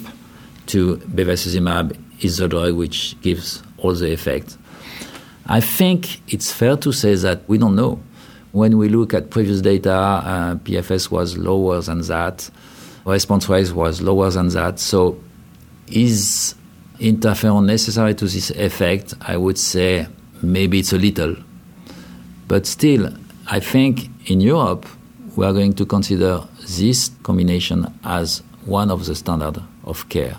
to 0.67 0.97
bevacizumab 0.97 1.97
is 2.21 2.39
the 2.39 2.49
drug 2.49 2.75
which 2.75 3.15
gives 3.21 3.63
all 3.79 3.95
the 3.95 4.13
effect. 4.13 4.59
I 5.47 5.61
think 5.61 6.21
it's 6.35 6.51
fair 6.51 6.77
to 6.79 6.91
say 6.91 7.15
that 7.15 7.49
we 7.49 7.59
don't 7.59 7.77
know 7.77 8.01
when 8.57 8.79
we 8.79 8.89
look 8.89 9.13
at 9.13 9.29
previous 9.29 9.61
data, 9.61 9.93
uh, 9.93 10.55
PFS 10.55 11.11
was 11.11 11.37
lower 11.37 11.79
than 11.83 12.01
that, 12.01 12.49
response 13.05 13.51
rate 13.51 13.71
was 13.73 14.01
lower 14.01 14.31
than 14.31 14.49
that. 14.49 14.81
So, 14.81 15.21
is 15.89 16.55
interferon 16.99 17.67
necessary 17.67 18.15
to 18.15 18.25
this 18.25 18.49
effect, 18.53 19.13
I 19.21 19.37
would 19.37 19.59
say 19.59 20.07
maybe 20.43 20.79
it's 20.79 20.95
a 20.95 20.97
little. 20.97 21.37
But 22.49 22.65
still, 22.65 23.13
I 23.47 23.61
think 23.61 24.09
in 24.31 24.41
Europe, 24.41 24.87
we 25.37 25.45
are 25.45 25.53
going 25.53 25.75
to 25.75 25.85
consider 25.85 26.43
this 26.79 27.11
combination 27.25 27.93
as 28.05 28.43
one 28.65 28.91
of 28.91 29.05
the 29.05 29.15
standard 29.15 29.63
of 29.85 30.09
care. 30.09 30.39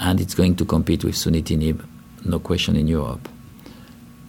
And 0.00 0.20
it's 0.20 0.34
going 0.34 0.56
to 0.56 0.64
compete 0.64 1.04
with 1.04 1.14
sunitinib, 1.14 1.80
no 2.24 2.40
question 2.40 2.74
in 2.74 2.88
Europe. 2.88 3.28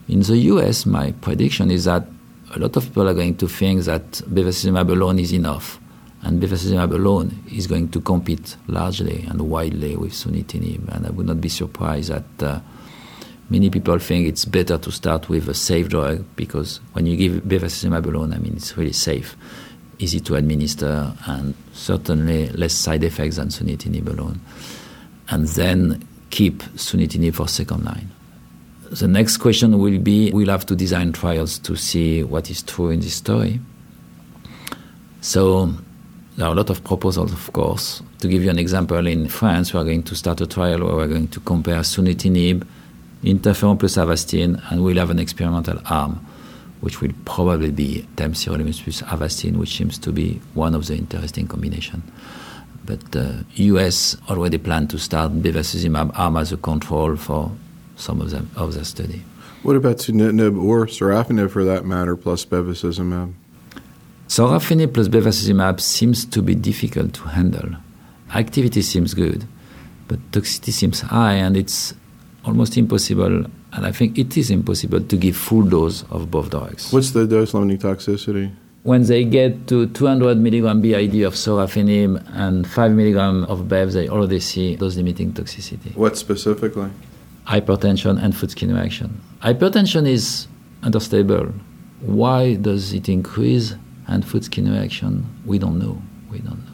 In 0.06 0.20
the 0.20 0.36
US, 0.36 0.86
my 0.86 1.10
prediction 1.10 1.72
is 1.72 1.86
that 1.86 2.06
a 2.54 2.58
lot 2.58 2.76
of 2.76 2.84
people 2.84 3.08
are 3.08 3.14
going 3.14 3.36
to 3.36 3.48
think 3.48 3.82
that 3.84 4.10
bevacizumab 4.12 4.90
alone 4.90 5.18
is 5.18 5.32
enough. 5.32 5.80
And 6.22 6.42
bevacizumab 6.42 6.92
alone 6.94 7.44
is 7.52 7.66
going 7.66 7.88
to 7.90 8.00
compete 8.00 8.56
largely 8.66 9.24
and 9.28 9.42
widely 9.42 9.96
with 9.96 10.12
sunitinib. 10.12 10.88
And 10.94 11.06
I 11.06 11.10
would 11.10 11.26
not 11.26 11.40
be 11.40 11.48
surprised 11.48 12.10
that 12.10 12.42
uh, 12.42 12.60
many 13.50 13.70
people 13.70 13.98
think 13.98 14.26
it's 14.26 14.44
better 14.44 14.78
to 14.78 14.90
start 14.90 15.28
with 15.28 15.48
a 15.48 15.54
safe 15.54 15.88
drug 15.88 16.24
because 16.36 16.80
when 16.92 17.06
you 17.06 17.16
give 17.16 17.42
bevacizumab 17.42 18.06
alone, 18.06 18.32
I 18.32 18.38
mean, 18.38 18.54
it's 18.56 18.76
really 18.76 18.92
safe, 18.92 19.36
easy 19.98 20.20
to 20.20 20.36
administer, 20.36 21.14
and 21.26 21.54
certainly 21.72 22.48
less 22.50 22.74
side 22.74 23.04
effects 23.04 23.36
than 23.36 23.48
sunitinib 23.48 24.08
alone. 24.08 24.40
And 25.28 25.46
then 25.48 26.06
keep 26.30 26.62
sunitinib 26.74 27.34
for 27.34 27.48
second 27.48 27.84
line. 27.84 28.10
The 28.90 29.08
next 29.08 29.38
question 29.38 29.78
will 29.78 29.98
be 29.98 30.30
we'll 30.32 30.48
have 30.48 30.64
to 30.66 30.76
design 30.76 31.12
trials 31.12 31.58
to 31.60 31.74
see 31.74 32.22
what 32.22 32.50
is 32.50 32.62
true 32.62 32.90
in 32.90 33.00
this 33.00 33.14
story. 33.14 33.58
So 35.20 35.72
there 36.36 36.46
are 36.46 36.52
a 36.52 36.54
lot 36.54 36.70
of 36.70 36.84
proposals, 36.84 37.32
of 37.32 37.52
course. 37.52 38.00
To 38.20 38.28
give 38.28 38.44
you 38.44 38.50
an 38.50 38.60
example, 38.60 39.04
in 39.06 39.28
France, 39.28 39.74
we 39.74 39.80
are 39.80 39.84
going 39.84 40.04
to 40.04 40.14
start 40.14 40.40
a 40.40 40.46
trial 40.46 40.84
where 40.84 40.94
we're 40.94 41.08
going 41.08 41.28
to 41.28 41.40
compare 41.40 41.80
sunitinib, 41.80 42.64
interferon 43.24 43.76
plus 43.78 43.96
Avastin, 43.96 44.62
and 44.70 44.84
we'll 44.84 44.98
have 44.98 45.10
an 45.10 45.18
experimental 45.18 45.80
arm, 45.86 46.24
which 46.80 47.00
will 47.00 47.12
probably 47.24 47.72
be 47.72 48.06
temsirolimus 48.14 48.84
plus 48.84 49.02
Avastin, 49.02 49.56
which 49.56 49.76
seems 49.76 49.98
to 49.98 50.12
be 50.12 50.40
one 50.54 50.76
of 50.76 50.86
the 50.86 50.94
interesting 50.94 51.48
combinations. 51.48 52.04
But 52.84 53.10
the 53.10 53.30
uh, 53.30 53.42
US 53.54 54.16
already 54.30 54.58
planned 54.58 54.90
to 54.90 54.98
start 54.98 55.32
bevacizumab 55.32 56.12
arm 56.16 56.36
as 56.36 56.52
a 56.52 56.56
control 56.56 57.16
for 57.16 57.50
some 57.96 58.20
of 58.20 58.30
them 58.30 58.50
of 58.56 58.74
the 58.74 58.84
study. 58.84 59.22
What 59.62 59.76
about 59.76 59.96
sunitinib 59.96 60.62
or 60.62 60.86
sorafenib 60.86 61.50
for 61.50 61.64
that 61.64 61.84
matter, 61.84 62.16
plus 62.16 62.44
bevacizumab? 62.44 63.32
Sorafenib 64.28 64.94
plus 64.94 65.08
bevacizumab 65.08 65.80
seems 65.80 66.24
to 66.24 66.42
be 66.42 66.54
difficult 66.54 67.14
to 67.14 67.22
handle. 67.22 67.70
Activity 68.34 68.82
seems 68.82 69.14
good, 69.14 69.44
but 70.08 70.18
toxicity 70.30 70.72
seems 70.72 71.00
high, 71.00 71.34
and 71.34 71.56
it's 71.56 71.94
almost 72.44 72.76
impossible. 72.76 73.46
And 73.72 73.84
I 73.84 73.92
think 73.92 74.18
it 74.18 74.36
is 74.36 74.50
impossible 74.50 75.00
to 75.00 75.16
give 75.16 75.36
full 75.36 75.62
dose 75.62 76.04
of 76.10 76.30
both 76.30 76.50
drugs. 76.50 76.92
What's 76.92 77.10
the 77.10 77.26
dose-limiting 77.26 77.78
toxicity? 77.78 78.52
When 78.84 79.02
they 79.02 79.24
get 79.24 79.66
to 79.66 79.86
200 79.88 80.38
milligram 80.38 80.80
BID 80.80 81.22
of 81.22 81.34
sorafenib 81.34 82.24
and 82.34 82.66
5 82.66 82.92
milligram 82.92 83.44
of 83.44 83.68
BEV, 83.68 83.92
they 83.92 84.08
already 84.08 84.40
see 84.40 84.76
dose-limiting 84.76 85.32
toxicity. 85.32 85.94
What 85.96 86.16
specifically? 86.16 86.90
Hypertension 87.46 88.22
and 88.22 88.36
food 88.36 88.50
skin 88.50 88.74
reaction. 88.74 89.20
Hypertension 89.40 90.06
is 90.06 90.48
understable. 90.82 91.52
Why 92.00 92.54
does 92.54 92.92
it 92.92 93.08
increase? 93.08 93.74
Hand-foot 94.06 94.44
skin 94.44 94.70
reaction, 94.70 95.26
we 95.44 95.58
don't 95.58 95.80
know. 95.80 96.00
We 96.30 96.38
don't 96.38 96.64
know. 96.64 96.72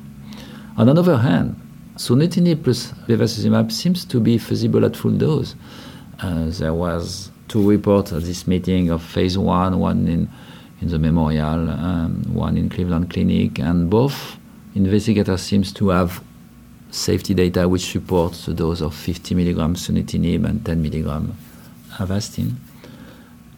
On 0.76 0.86
the 0.86 1.00
other 1.00 1.16
hand, 1.16 1.56
sunitinib 1.96 2.62
plus 2.62 2.92
bevacizumab 3.08 3.72
seems 3.72 4.04
to 4.04 4.20
be 4.20 4.36
feasible 4.36 4.84
at 4.84 4.96
full 4.96 5.12
dose. 5.12 5.54
Uh, 6.20 6.50
there 6.50 6.74
was 6.74 7.30
two 7.48 7.66
reports 7.68 8.12
at 8.12 8.22
this 8.22 8.46
meeting 8.46 8.90
of 8.90 9.02
phase 9.02 9.38
one, 9.38 9.78
one 9.78 10.06
in, 10.08 10.30
in 10.80 10.88
the 10.88 10.98
Memorial, 10.98 11.70
um, 11.70 12.22
one 12.34 12.56
in 12.58 12.68
Cleveland 12.68 13.10
Clinic, 13.10 13.58
and 13.58 13.88
both 13.88 14.38
investigators 14.74 15.40
seems 15.42 15.72
to 15.72 15.88
have 15.88 16.22
safety 16.92 17.32
data 17.32 17.66
which 17.66 17.90
supports 17.90 18.44
the 18.44 18.52
dose 18.52 18.82
of 18.82 18.94
50 18.94 19.34
milligram 19.34 19.74
sunitinib 19.74 20.44
and 20.44 20.64
10 20.64 20.82
milligram 20.82 21.34
Avastin. 21.92 22.54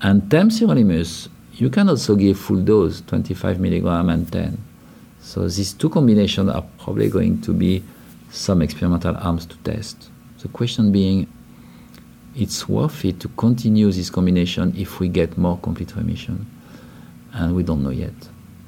And 0.01 0.23
temsirolimus, 0.23 1.29
you 1.55 1.69
can 1.69 1.89
also 1.89 2.15
give 2.15 2.39
full 2.39 2.63
dose, 2.63 3.01
25 3.03 3.59
milligram 3.59 4.09
and 4.09 4.31
10. 4.31 4.57
So 5.21 5.49
these 5.49 5.73
two 5.73 5.89
combinations 5.89 6.51
are 6.51 6.65
probably 6.79 7.09
going 7.09 7.41
to 7.43 7.53
be 7.53 7.83
some 8.31 8.63
experimental 8.63 9.17
arms 9.17 9.47
to 9.47 9.57
test. 9.59 10.11
The 10.39 10.49
question 10.49 10.93
being, 10.93 11.27
it's 12.37 12.69
worth 12.69 13.05
it 13.05 13.19
to 13.21 13.29
continue 13.29 13.91
this 13.91 14.11
combination 14.11 14.75
if 14.77 15.01
we 15.01 15.09
get 15.09 15.37
more 15.39 15.59
complete 15.59 15.97
remission. 15.97 16.47
And 17.33 17.57
we 17.57 17.65
don't 17.65 17.83
know 17.83 17.91
yet. 17.91 18.15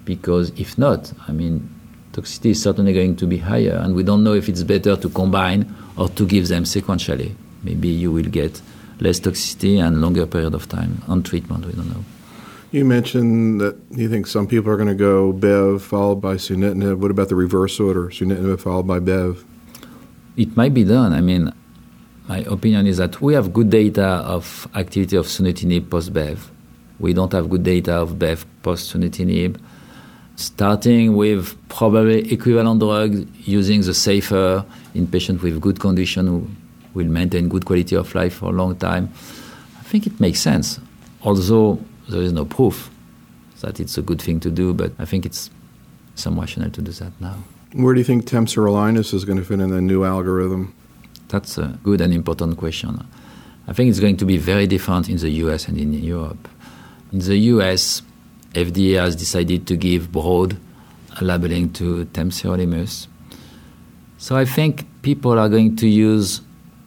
Because 0.04 0.50
if 0.58 0.76
not, 0.76 1.12
I 1.28 1.32
mean, 1.32 1.68
toxicity 2.16 2.50
is 2.50 2.62
certainly 2.62 2.94
going 2.94 3.14
to 3.16 3.26
be 3.26 3.36
higher, 3.36 3.78
and 3.82 3.94
we 3.94 4.02
don't 4.02 4.24
know 4.24 4.32
if 4.32 4.48
it's 4.48 4.62
better 4.62 4.96
to 4.96 5.08
combine 5.10 5.74
or 5.98 6.08
to 6.08 6.26
give 6.26 6.48
them 6.48 6.64
sequentially. 6.64 7.34
Maybe 7.62 7.88
you 7.88 8.10
will 8.10 8.30
get 8.30 8.60
less 9.00 9.20
toxicity 9.20 9.84
and 9.84 10.00
longer 10.00 10.26
period 10.26 10.54
of 10.54 10.66
time 10.68 11.02
on 11.08 11.22
treatment, 11.22 11.66
we 11.66 11.72
don't 11.72 11.90
know. 11.90 12.04
You 12.72 12.84
mentioned 12.84 13.60
that 13.60 13.76
you 13.90 14.08
think 14.08 14.26
some 14.26 14.46
people 14.46 14.70
are 14.72 14.76
going 14.76 14.88
to 14.88 14.94
go 14.94 15.32
Bev 15.32 15.82
followed 15.82 16.16
by 16.16 16.34
sunitinib. 16.34 16.98
What 16.98 17.10
about 17.10 17.28
the 17.28 17.36
reverse 17.36 17.78
order, 17.78 18.08
sunitinib 18.08 18.60
followed 18.60 18.86
by 18.86 18.98
Bev? 18.98 19.44
It 20.36 20.56
might 20.56 20.74
be 20.74 20.84
done. 20.84 21.12
I 21.12 21.20
mean, 21.20 21.52
my 22.28 22.38
opinion 22.38 22.86
is 22.86 22.96
that 22.96 23.20
we 23.20 23.34
have 23.34 23.52
good 23.52 23.70
data 23.70 24.06
of 24.06 24.68
activity 24.74 25.16
of 25.16 25.26
sunitinib 25.26 25.90
post 25.90 26.12
Bev. 26.12 26.50
We 26.98 27.12
don't 27.12 27.32
have 27.32 27.48
good 27.48 27.62
data 27.62 27.94
of 27.94 28.18
Bev 28.18 28.44
post 28.62 28.92
sunitinib. 28.92 29.60
Starting 30.36 31.16
with 31.16 31.56
probably 31.68 32.30
equivalent 32.30 32.80
drugs, 32.80 33.24
using 33.46 33.80
the 33.80 33.94
safer 33.94 34.64
in 34.94 35.06
patients 35.06 35.42
with 35.42 35.60
good 35.60 35.80
condition 35.80 36.26
who 36.26 36.46
will 36.94 37.06
maintain 37.06 37.48
good 37.48 37.64
quality 37.64 37.96
of 37.96 38.14
life 38.14 38.34
for 38.34 38.46
a 38.46 38.52
long 38.52 38.76
time. 38.76 39.10
I 39.78 39.82
think 39.84 40.06
it 40.06 40.20
makes 40.20 40.40
sense. 40.40 40.78
Although 41.22 41.78
there 42.08 42.22
is 42.22 42.32
no 42.32 42.44
proof 42.44 42.90
that 43.60 43.80
it's 43.80 43.96
a 43.96 44.02
good 44.02 44.20
thing 44.20 44.40
to 44.40 44.50
do, 44.50 44.74
but 44.74 44.92
I 44.98 45.04
think 45.06 45.24
it's 45.24 45.50
some 46.14 46.38
rationale 46.38 46.70
to 46.70 46.82
do 46.82 46.92
that 46.92 47.12
now. 47.20 47.36
Where 47.72 47.94
do 47.94 48.00
you 48.00 48.04
think 48.04 48.24
temsirolimus 48.24 49.12
is 49.12 49.24
going 49.24 49.38
to 49.38 49.44
fit 49.44 49.60
in 49.60 49.70
the 49.70 49.80
new 49.80 50.04
algorithm? 50.04 50.74
That's 51.28 51.58
a 51.58 51.78
good 51.82 52.00
and 52.00 52.12
important 52.12 52.56
question. 52.56 53.06
I 53.68 53.72
think 53.72 53.90
it's 53.90 54.00
going 54.00 54.16
to 54.18 54.24
be 54.24 54.38
very 54.38 54.66
different 54.66 55.08
in 55.08 55.16
the 55.16 55.30
US 55.42 55.66
and 55.68 55.76
in 55.76 55.92
Europe. 55.92 56.48
In 57.12 57.18
the 57.18 57.36
US, 57.54 58.02
FDA 58.52 59.00
has 59.00 59.16
decided 59.16 59.66
to 59.66 59.76
give 59.76 60.12
broad 60.12 60.56
labeling 61.20 61.72
to 61.74 62.04
temsirolimus. 62.06 63.06
So 64.18 64.36
I 64.36 64.44
think 64.44 64.86
people 65.02 65.38
are 65.38 65.48
going 65.48 65.76
to 65.76 65.88
use 65.88 66.40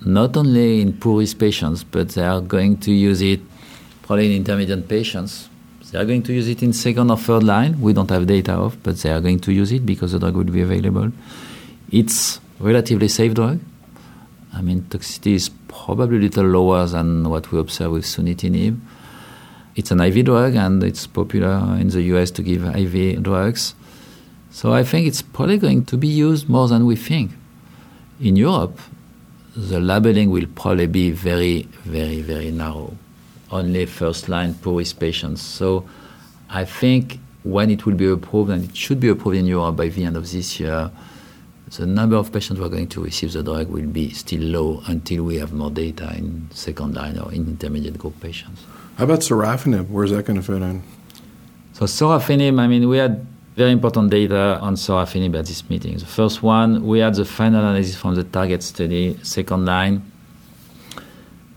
not 0.05 0.37
only 0.37 0.81
in 0.81 0.93
poorest 0.93 1.39
patients, 1.39 1.83
but 1.83 2.09
they 2.09 2.23
are 2.23 2.41
going 2.41 2.77
to 2.77 2.91
use 2.91 3.21
it 3.21 3.41
probably 4.03 4.27
in 4.27 4.37
intermediate 4.37 4.87
patients 4.87 5.49
they 5.91 5.97
are 5.97 6.05
going 6.05 6.21
to 6.23 6.33
use 6.33 6.47
it 6.47 6.61
in 6.61 6.71
second 6.73 7.09
or 7.09 7.17
third 7.17 7.43
line. 7.43 7.81
We 7.81 7.93
don't 7.93 8.09
have 8.11 8.27
data 8.27 8.53
of, 8.53 8.81
but 8.83 8.97
they 8.97 9.11
are 9.11 9.21
going 9.21 9.39
to 9.39 9.51
use 9.51 9.71
it 9.71 9.85
because 9.85 10.11
the 10.11 10.19
drug 10.19 10.35
will 10.35 10.43
be 10.43 10.61
available. 10.61 11.11
It's 11.91 12.39
relatively 12.59 13.07
safe 13.07 13.33
drug. 13.33 13.59
I 14.53 14.61
mean, 14.61 14.81
toxicity 14.83 15.33
is 15.33 15.49
probably 15.67 16.17
a 16.17 16.21
little 16.21 16.45
lower 16.45 16.85
than 16.85 17.27
what 17.29 17.51
we 17.51 17.59
observe 17.59 17.91
with 17.91 18.05
sunitinib. 18.05 18.79
It's 19.75 19.91
an 19.91 20.01
IV 20.01 20.25
drug, 20.25 20.55
and 20.55 20.83
it's 20.83 21.07
popular 21.07 21.77
in 21.79 21.89
the 21.89 22.01
US 22.13 22.31
to 22.31 22.43
give 22.43 22.63
IV 22.65 23.23
drugs. 23.23 23.75
So 24.51 24.73
I 24.73 24.83
think 24.83 25.07
it's 25.07 25.21
probably 25.21 25.57
going 25.57 25.85
to 25.85 25.97
be 25.97 26.07
used 26.07 26.49
more 26.49 26.67
than 26.67 26.85
we 26.85 26.95
think. 26.95 27.31
In 28.19 28.35
Europe, 28.35 28.79
the 29.55 29.79
labeling 29.79 30.29
will 30.29 30.47
probably 30.55 30.87
be 30.87 31.11
very, 31.11 31.63
very, 31.83 32.21
very 32.21 32.51
narrow 32.51 32.97
only 33.51 33.85
first 33.85 34.29
line 34.29 34.53
poor 34.55 34.77
risk 34.77 34.99
patients. 34.99 35.41
So 35.41 35.85
I 36.49 36.65
think 36.65 37.19
when 37.43 37.69
it 37.69 37.85
will 37.85 37.95
be 37.95 38.07
approved, 38.07 38.51
and 38.51 38.63
it 38.63 38.75
should 38.75 38.99
be 38.99 39.09
approved 39.09 39.37
in 39.37 39.45
Europe 39.45 39.75
by 39.75 39.87
the 39.89 40.03
end 40.03 40.17
of 40.17 40.31
this 40.31 40.59
year, 40.59 40.91
the 41.77 41.85
number 41.85 42.15
of 42.15 42.31
patients 42.31 42.57
who 42.57 42.65
are 42.65 42.69
going 42.69 42.87
to 42.89 43.03
receive 43.03 43.31
the 43.33 43.43
drug 43.43 43.69
will 43.69 43.85
be 43.87 44.09
still 44.11 44.41
low 44.41 44.83
until 44.87 45.23
we 45.23 45.37
have 45.37 45.53
more 45.53 45.69
data 45.69 46.11
in 46.15 46.47
second 46.51 46.95
line 46.95 47.19
or 47.19 47.31
in 47.31 47.45
intermediate 47.47 47.97
group 47.97 48.19
patients. 48.19 48.63
How 48.99 49.05
about 49.05 49.19
sorafenib? 49.19 49.87
Where's 49.87 50.11
that 50.11 50.25
going 50.25 50.35
to 50.35 50.45
fit 50.45 50.61
in? 50.61 50.83
So 51.71 51.85
sorafenib, 51.85 52.59
I 52.59 52.67
mean, 52.67 52.89
we 52.89 52.97
had 52.97 53.25
very 53.55 53.71
important 53.71 54.11
data 54.11 54.59
on 54.59 54.75
sorafenib 54.75 55.39
at 55.39 55.45
this 55.45 55.69
meeting. 55.69 55.97
The 55.97 56.05
first 56.05 56.43
one, 56.43 56.85
we 56.85 56.99
had 56.99 57.15
the 57.15 57.23
final 57.23 57.61
analysis 57.61 57.95
from 57.95 58.15
the 58.15 58.25
target 58.25 58.61
study, 58.61 59.17
second 59.23 59.65
line. 59.65 60.01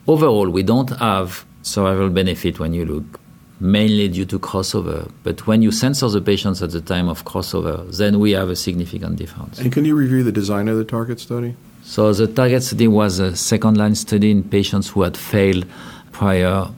Overall, 0.06 0.50
we 0.50 0.62
don't 0.62 0.90
have 0.90 1.44
survival 1.62 2.10
benefit 2.10 2.60
when 2.60 2.74
you 2.74 2.84
look, 2.84 3.18
mainly 3.58 4.06
due 4.06 4.26
to 4.26 4.38
crossover. 4.38 5.10
But 5.24 5.44
when 5.44 5.62
you 5.62 5.72
censor 5.72 6.08
the 6.10 6.20
patients 6.20 6.62
at 6.62 6.70
the 6.70 6.80
time 6.80 7.08
of 7.08 7.24
crossover, 7.24 7.90
then 7.96 8.20
we 8.20 8.30
have 8.32 8.50
a 8.50 8.56
significant 8.56 9.16
difference. 9.16 9.58
And 9.58 9.72
can 9.72 9.84
you 9.84 9.96
review 9.96 10.22
the 10.22 10.30
design 10.30 10.68
of 10.68 10.76
the 10.76 10.84
target 10.84 11.18
study? 11.18 11.56
So 11.82 12.12
the 12.12 12.28
target 12.28 12.62
study 12.62 12.86
was 12.86 13.18
a 13.18 13.34
second 13.34 13.78
line 13.78 13.96
study 13.96 14.30
in 14.30 14.44
patients 14.44 14.90
who 14.90 15.02
had 15.02 15.16
failed 15.16 15.66
prior 16.12 16.68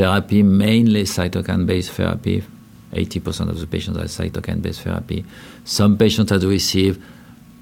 therapy, 0.00 0.42
mainly 0.42 1.02
cytokine 1.02 1.66
based 1.66 1.92
therapy. 1.92 2.42
80% 2.92 3.50
of 3.50 3.60
the 3.60 3.66
patients 3.66 3.98
had 3.98 4.06
cytokine 4.06 4.62
based 4.62 4.80
therapy. 4.80 5.24
Some 5.64 5.98
patients 5.98 6.30
had 6.30 6.42
received 6.42 7.00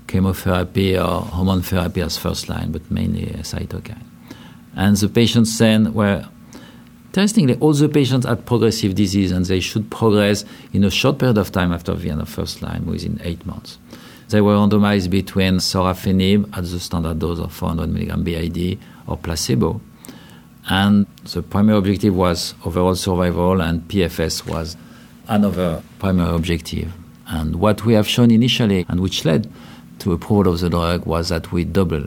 chemotherapy 0.07 0.97
or 0.97 1.23
hormone 1.23 1.62
therapy 1.62 2.00
as 2.00 2.16
first 2.16 2.49
line, 2.49 2.71
but 2.71 2.88
mainly 2.90 3.26
cytokine. 3.42 4.04
And 4.76 4.97
the 4.97 5.09
patients 5.09 5.59
then 5.59 5.92
were, 5.92 6.28
interestingly, 7.09 7.57
all 7.57 7.73
the 7.73 7.88
patients 7.88 8.25
had 8.25 8.47
progressive 8.47 8.95
disease 8.95 9.33
and 9.33 9.45
they 9.45 9.59
should 9.59 9.90
progress 9.90 10.45
in 10.73 10.85
a 10.85 10.90
short 10.90 11.18
period 11.18 11.38
of 11.38 11.50
time 11.50 11.73
after 11.73 11.95
the 11.95 12.09
end 12.09 12.21
of 12.21 12.28
first 12.28 12.62
line, 12.62 12.87
within 12.87 13.21
eight 13.25 13.45
months. 13.47 13.78
They 14.28 14.40
were 14.40 14.54
randomized 14.54 15.11
between 15.11 15.54
sorafenib 15.54 16.57
at 16.57 16.62
the 16.64 16.78
standard 16.78 17.18
dose 17.18 17.40
of 17.40 17.52
400 17.52 17.90
mg 17.90 18.25
BID 18.25 18.78
or 19.09 19.16
placebo. 19.16 19.80
And 20.69 21.07
the 21.25 21.43
primary 21.43 21.79
objective 21.79 22.15
was 22.15 22.55
overall 22.65 22.95
survival, 22.95 23.61
and 23.63 23.83
PFS 23.89 24.47
was 24.47 24.77
another 25.27 25.83
primary 25.99 26.35
objective. 26.35 26.93
And 27.27 27.57
what 27.57 27.85
we 27.85 27.95
have 27.95 28.07
shown 28.07 28.31
initially, 28.31 28.85
and 28.89 29.01
which 29.01 29.25
led 29.25 29.51
to 30.01 30.13
approval 30.13 30.53
of 30.53 30.61
the 30.61 30.69
drug, 30.69 31.07
was 31.07 31.31
that 31.31 31.53
we 31.53 31.65
double, 31.65 32.05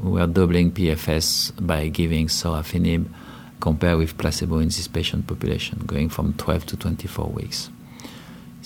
we 0.00 0.10
were 0.10 0.26
doubling 0.26 0.72
PFS 0.72 1.52
by 1.64 1.88
giving 1.88 2.26
sorafenib 2.26 3.06
compared 3.60 3.98
with 3.98 4.18
placebo 4.18 4.58
in 4.58 4.66
this 4.66 4.88
patient 4.88 5.28
population, 5.28 5.78
going 5.86 6.08
from 6.08 6.34
12 6.34 6.66
to 6.66 6.76
24 6.76 7.26
weeks. 7.28 7.70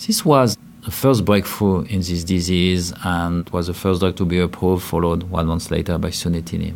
This 0.05 0.25
was 0.25 0.57
the 0.83 0.91
first 0.91 1.25
breakthrough 1.25 1.81
in 1.83 1.99
this 1.99 2.23
disease 2.23 2.93
and 3.03 3.47
was 3.51 3.67
the 3.67 3.73
first 3.75 3.99
drug 3.99 4.15
to 4.15 4.25
be 4.25 4.39
approved, 4.39 4.83
followed 4.83 5.23
one 5.23 5.45
month 5.45 5.69
later 5.69 5.97
by 5.99 6.09
sunitinib. 6.09 6.75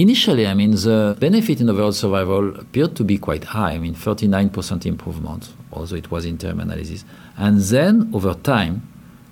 Initially, 0.00 0.46
I 0.46 0.54
mean, 0.54 0.70
the 0.70 1.14
benefit 1.20 1.60
in 1.60 1.68
overall 1.68 1.92
survival 1.92 2.56
appeared 2.58 2.96
to 2.96 3.04
be 3.04 3.18
quite 3.18 3.44
high. 3.44 3.72
I 3.72 3.78
mean, 3.78 3.94
39% 3.94 4.86
improvement, 4.86 5.52
although 5.74 5.94
it 5.94 6.10
was 6.10 6.24
interim 6.24 6.58
analysis. 6.58 7.04
And 7.36 7.60
then, 7.60 8.10
over 8.14 8.32
time, 8.32 8.88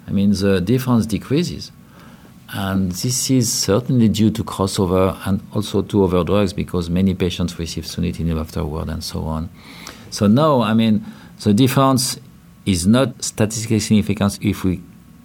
I 0.06 0.10
mean, 0.10 0.32
the 0.32 0.60
difference 0.60 1.06
decreases. 1.06 1.72
And 2.50 2.92
this 2.92 3.30
is 3.30 3.50
certainly 3.50 4.10
due 4.10 4.30
to 4.30 4.44
crossover 4.44 5.18
and 5.26 5.40
also 5.54 5.80
to 5.80 6.04
other 6.04 6.22
drugs 6.22 6.52
because 6.52 6.90
many 6.90 7.14
patients 7.14 7.58
receive 7.58 7.84
sunitinib 7.84 8.38
afterward 8.38 8.90
and 8.90 9.02
so 9.02 9.22
on. 9.24 9.48
So 10.10 10.26
now, 10.26 10.60
I 10.60 10.74
mean, 10.74 11.02
the 11.42 11.54
difference 11.54 12.20
is 12.66 12.86
not 12.86 13.24
statistically 13.24 13.80
significant 13.80 14.38
if 14.42 14.64
we 14.64 14.82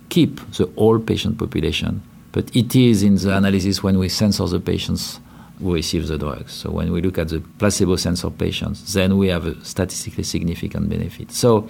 keep 0.08 0.40
the 0.52 0.68
whole 0.78 1.00
patient 1.00 1.38
population, 1.38 2.02
but 2.32 2.56
it 2.56 2.78
is 2.78 3.04
in 3.04 3.16
the 3.16 3.36
analysis 3.36 3.84
when 3.84 4.00
we 4.00 4.08
censor 4.08 4.48
the 4.48 4.62
patients 4.62 5.20
who 5.60 5.74
receive 5.74 6.08
the 6.08 6.18
drugs. 6.18 6.54
So 6.54 6.72
when 6.72 6.92
we 6.92 7.02
look 7.02 7.18
at 7.18 7.30
the 7.30 7.40
placebo 7.60 7.96
censor 7.96 8.30
patients, 8.30 8.94
then 8.94 9.18
we 9.18 9.28
have 9.28 9.46
a 9.46 9.64
statistically 9.64 10.24
significant 10.24 10.90
benefit. 10.90 11.32
So 11.32 11.70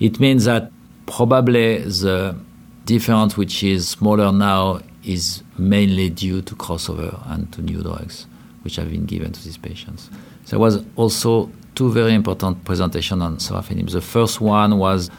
it 0.00 0.20
means 0.20 0.44
that 0.46 0.72
probably 1.06 1.78
the 1.78 2.36
difference, 2.84 3.36
which 3.36 3.62
is 3.62 3.88
smaller 3.88 4.32
now, 4.32 4.80
is 5.04 5.42
mainly 5.58 6.10
due 6.10 6.40
to 6.42 6.54
crossover 6.54 7.20
and 7.30 7.52
to 7.52 7.62
new 7.62 7.82
drugs 7.82 8.26
which 8.62 8.76
have 8.76 8.90
been 8.90 9.04
given 9.04 9.30
to 9.30 9.44
these 9.44 9.58
patients. 9.58 10.10
There 10.46 10.58
was 10.58 10.82
also 10.96 11.50
two 11.74 11.92
very 11.92 12.14
important 12.14 12.64
presentations 12.64 13.22
on 13.22 13.36
sorafenib. 13.36 13.90
The 13.90 14.00
first 14.00 14.40
one 14.40 14.78
was 14.78 15.10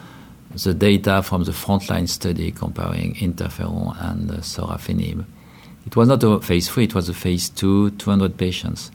the 0.52 0.74
data 0.74 1.22
from 1.22 1.44
the 1.44 1.52
frontline 1.52 2.08
study 2.08 2.50
comparing 2.50 3.14
interferon 3.14 3.96
and 4.10 4.30
sorafenib. 4.30 5.24
It 5.86 5.94
was 5.94 6.08
not 6.08 6.22
a 6.24 6.40
phase 6.40 6.68
three, 6.68 6.84
it 6.84 6.94
was 6.94 7.08
a 7.08 7.14
phase 7.14 7.48
two, 7.48 7.90
200 7.92 8.36
patients. 8.36 8.90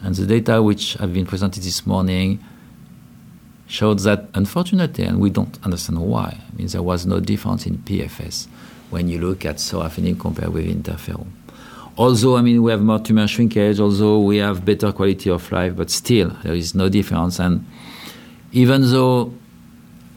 And 0.00 0.14
the 0.14 0.26
data 0.26 0.60
which 0.62 0.94
have 0.94 1.14
been 1.14 1.26
presented 1.26 1.62
this 1.62 1.86
morning 1.86 2.44
showed 3.68 4.00
that, 4.00 4.28
unfortunately, 4.34 5.04
and 5.04 5.20
we 5.20 5.30
don't 5.30 5.58
understand 5.64 5.98
why, 6.00 6.38
I 6.40 6.56
mean, 6.56 6.66
there 6.68 6.82
was 6.82 7.06
no 7.06 7.20
difference 7.20 7.66
in 7.66 7.78
PFS 7.78 8.46
when 8.90 9.08
you 9.08 9.20
look 9.20 9.44
at 9.44 9.56
sorafenib 9.56 10.20
compared 10.20 10.52
with 10.52 10.66
interferon. 10.66 11.26
Although, 11.98 12.36
I 12.36 12.42
mean, 12.42 12.62
we 12.62 12.70
have 12.72 12.82
more 12.82 12.98
tumor 12.98 13.26
shrinkage, 13.26 13.80
although 13.80 14.20
we 14.20 14.36
have 14.36 14.64
better 14.64 14.92
quality 14.92 15.30
of 15.30 15.50
life, 15.50 15.74
but 15.74 15.90
still, 15.90 16.36
there 16.42 16.54
is 16.54 16.74
no 16.74 16.88
difference. 16.88 17.38
And 17.38 17.64
even 18.52 18.82
though 18.82 19.32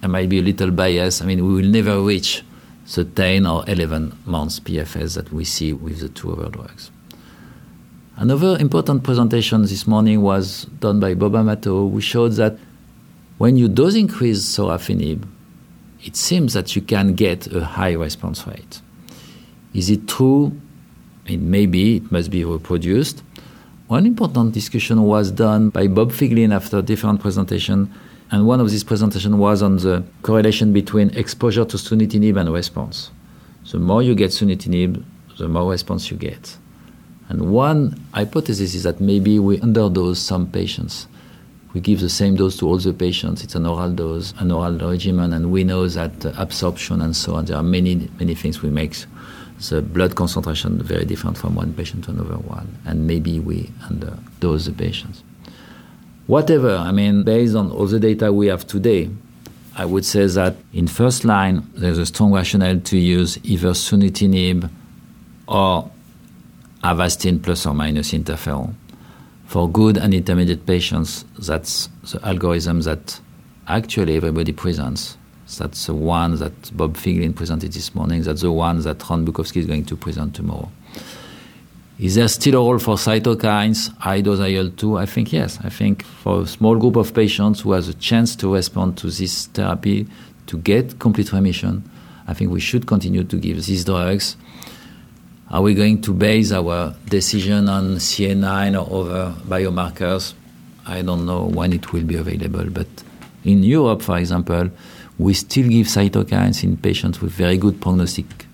I 0.04 0.08
might 0.08 0.28
be 0.28 0.40
a 0.40 0.42
little 0.42 0.72
biased, 0.72 1.22
I 1.22 1.26
mean, 1.26 1.46
we 1.46 1.54
will 1.62 1.70
never 1.70 2.02
reach 2.02 2.44
the 2.96 3.06
10 3.06 3.46
or 3.46 3.64
11 3.68 4.18
months 4.26 4.60
PFS 4.60 5.16
that 5.16 5.32
we 5.32 5.44
see 5.44 5.74
with 5.74 6.00
the 6.00 6.10
two 6.10 6.32
other 6.32 6.50
drugs. 6.50 6.92
Another 8.18 8.58
important 8.60 9.04
presentation 9.04 9.62
this 9.62 9.88
morning 9.88 10.22
was 10.22 10.66
done 10.80 11.00
by 11.00 11.14
Bob 11.14 11.36
Amato, 11.36 11.90
who 11.90 12.02
showed 12.02 12.34
that 12.34 12.58
when 13.38 13.56
you 13.56 13.70
dose 13.70 13.96
increase 13.96 14.44
sorafenib, 14.44 15.26
it 16.04 16.16
seems 16.16 16.54
that 16.54 16.76
you 16.76 16.82
can 16.82 17.14
get 17.14 17.48
a 17.48 17.64
high 17.64 17.94
response 17.94 18.46
rate. 18.46 18.82
Is 19.74 19.90
it 19.90 20.08
true 20.08 20.60
it 21.30 21.40
may 21.40 21.68
be, 21.68 21.98
it 21.98 22.12
must 22.12 22.32
be 22.32 22.44
reproduced. 22.44 23.22
One 23.88 24.06
important 24.06 24.54
discussion 24.54 25.04
was 25.04 25.32
done 25.32 25.70
by 25.70 25.88
Bob 25.88 26.12
Figlin 26.12 26.54
after 26.54 26.82
different 26.82 27.22
presentation, 27.22 27.94
and 28.32 28.46
one 28.46 28.60
of 28.60 28.70
these 28.70 28.84
presentations 28.84 29.36
was 29.36 29.62
on 29.64 29.78
the 29.78 30.04
correlation 30.22 30.72
between 30.72 31.10
exposure 31.12 31.66
to 31.66 31.78
sunitinib 31.78 32.40
and 32.40 32.52
response. 32.54 33.12
The 33.72 33.80
more 33.80 34.04
you 34.04 34.16
get 34.16 34.32
sunitinib, 34.32 35.04
the 35.38 35.48
more 35.48 35.72
response 35.72 36.12
you 36.12 36.18
get. 36.18 36.58
And 37.30 37.52
one 37.52 38.04
hypothesis 38.14 38.74
is 38.74 38.84
that 38.84 39.00
maybe 39.00 39.40
we 39.40 39.60
underdose 39.60 40.18
some 40.18 40.48
patients. 40.48 41.08
We 41.74 41.82
give 41.82 42.00
the 42.00 42.10
same 42.10 42.36
dose 42.36 42.58
to 42.58 42.68
all 42.68 42.78
the 42.78 42.94
patients. 42.94 43.44
It's 43.44 43.54
an 43.54 43.66
oral 43.68 43.92
dose, 43.92 44.34
an 44.40 44.52
oral 44.52 44.78
regimen, 44.78 45.34
and 45.34 45.52
we 45.52 45.64
know 45.64 45.88
that 45.88 46.26
uh, 46.26 46.34
absorption 46.38 47.02
and 47.02 47.16
so 47.16 47.36
on. 47.36 47.46
There 47.46 47.58
are 47.58 47.64
many, 47.64 48.10
many 48.20 48.34
things 48.34 48.64
we 48.64 48.70
make 48.70 48.96
the 49.70 49.82
blood 49.82 50.16
concentration 50.16 50.82
very 50.82 51.06
different 51.06 51.38
from 51.38 51.54
one 51.54 51.74
patient 51.74 52.06
to 52.06 52.12
another 52.12 52.38
one, 52.38 52.78
and 52.86 53.06
maybe 53.06 53.40
we 53.40 53.70
underdose 53.88 54.66
the 54.66 54.72
patients. 54.72 55.24
Whatever, 56.30 56.76
I 56.76 56.92
mean, 56.92 57.24
based 57.24 57.56
on 57.56 57.72
all 57.72 57.88
the 57.88 58.00
data 58.00 58.32
we 58.32 58.46
have 58.48 58.68
today, 58.68 59.10
I 59.76 59.86
would 59.86 60.06
say 60.06 60.28
that 60.28 60.58
in 60.72 60.86
first 60.86 61.26
line, 61.26 61.68
there's 61.74 61.98
a 61.98 62.06
strong 62.06 62.32
rationale 62.32 62.80
to 62.82 62.98
use 63.00 63.40
either 63.44 63.70
sunitinib 63.72 64.70
or 65.48 65.90
Avastin 66.84 67.42
plus 67.42 67.66
or 67.66 67.74
minus 67.74 68.12
interferon. 68.12 68.76
For 69.48 69.68
good 69.68 69.98
and 69.98 70.14
intermediate 70.14 70.68
patients, 70.68 71.26
that's 71.40 71.90
the 72.12 72.24
algorithm 72.24 72.82
that 72.82 73.20
actually 73.68 74.16
everybody 74.16 74.54
presents 74.54 75.18
that's 75.58 75.88
the 75.88 75.96
one 75.96 76.36
that 76.36 76.78
Bob 76.78 76.96
Figlin 76.96 77.36
presented 77.36 77.74
this 77.74 77.96
morning. 77.96 78.22
That's 78.22 78.42
the 78.42 78.52
one 78.52 78.82
that 78.82 79.10
Ron 79.10 79.26
Bukowski 79.26 79.58
is 79.58 79.66
going 79.66 79.86
to 79.86 79.96
present 79.96 80.36
tomorrow. 80.36 80.72
Is 82.00 82.16
there 82.16 82.30
still 82.30 82.56
a 82.56 82.58
role 82.60 82.80
for 82.80 82.96
cytokines, 82.96 83.94
high 83.98 84.22
dose 84.22 84.40
IL-2? 84.40 85.02
I 85.02 85.06
think 85.06 85.34
yes. 85.34 85.60
I 85.62 85.70
think 85.70 86.06
for 86.06 86.44
a 86.44 86.48
small 86.48 86.78
group 86.78 86.96
of 86.96 87.14
patients 87.14 87.60
who 87.60 87.74
has 87.74 87.90
a 87.90 87.94
chance 87.94 88.38
to 88.38 88.54
respond 88.54 88.98
to 89.00 89.08
this 89.08 89.48
therapy 89.48 90.08
to 90.48 90.58
get 90.60 91.00
complete 91.00 91.34
remission, 91.34 91.84
I 92.26 92.34
think 92.34 92.52
we 92.52 92.62
should 92.62 92.88
continue 92.88 93.26
to 93.26 93.36
give 93.36 93.66
these 93.66 93.84
drugs. 93.84 94.38
Are 95.52 95.62
we 95.62 95.74
going 95.74 96.02
to 96.04 96.14
base 96.14 96.54
our 96.54 96.96
decision 97.10 97.68
on 97.68 97.96
CA9 97.96 98.80
or 98.80 99.02
other 99.02 99.34
biomarkers? 99.42 100.36
I 100.88 101.02
don't 101.02 101.26
know 101.26 101.44
when 101.44 101.74
it 101.74 101.92
will 101.92 102.04
be 102.04 102.16
available, 102.16 102.70
but 102.70 102.88
in 103.44 103.62
Europe, 103.64 104.04
for 104.04 104.18
example, 104.18 104.70
we 105.18 105.34
still 105.34 105.68
give 105.68 105.88
cytokines 105.88 106.64
in 106.64 106.78
patients 106.78 107.20
with 107.20 107.32
very 107.32 107.58
good 107.58 107.82
prognostic 107.82 108.46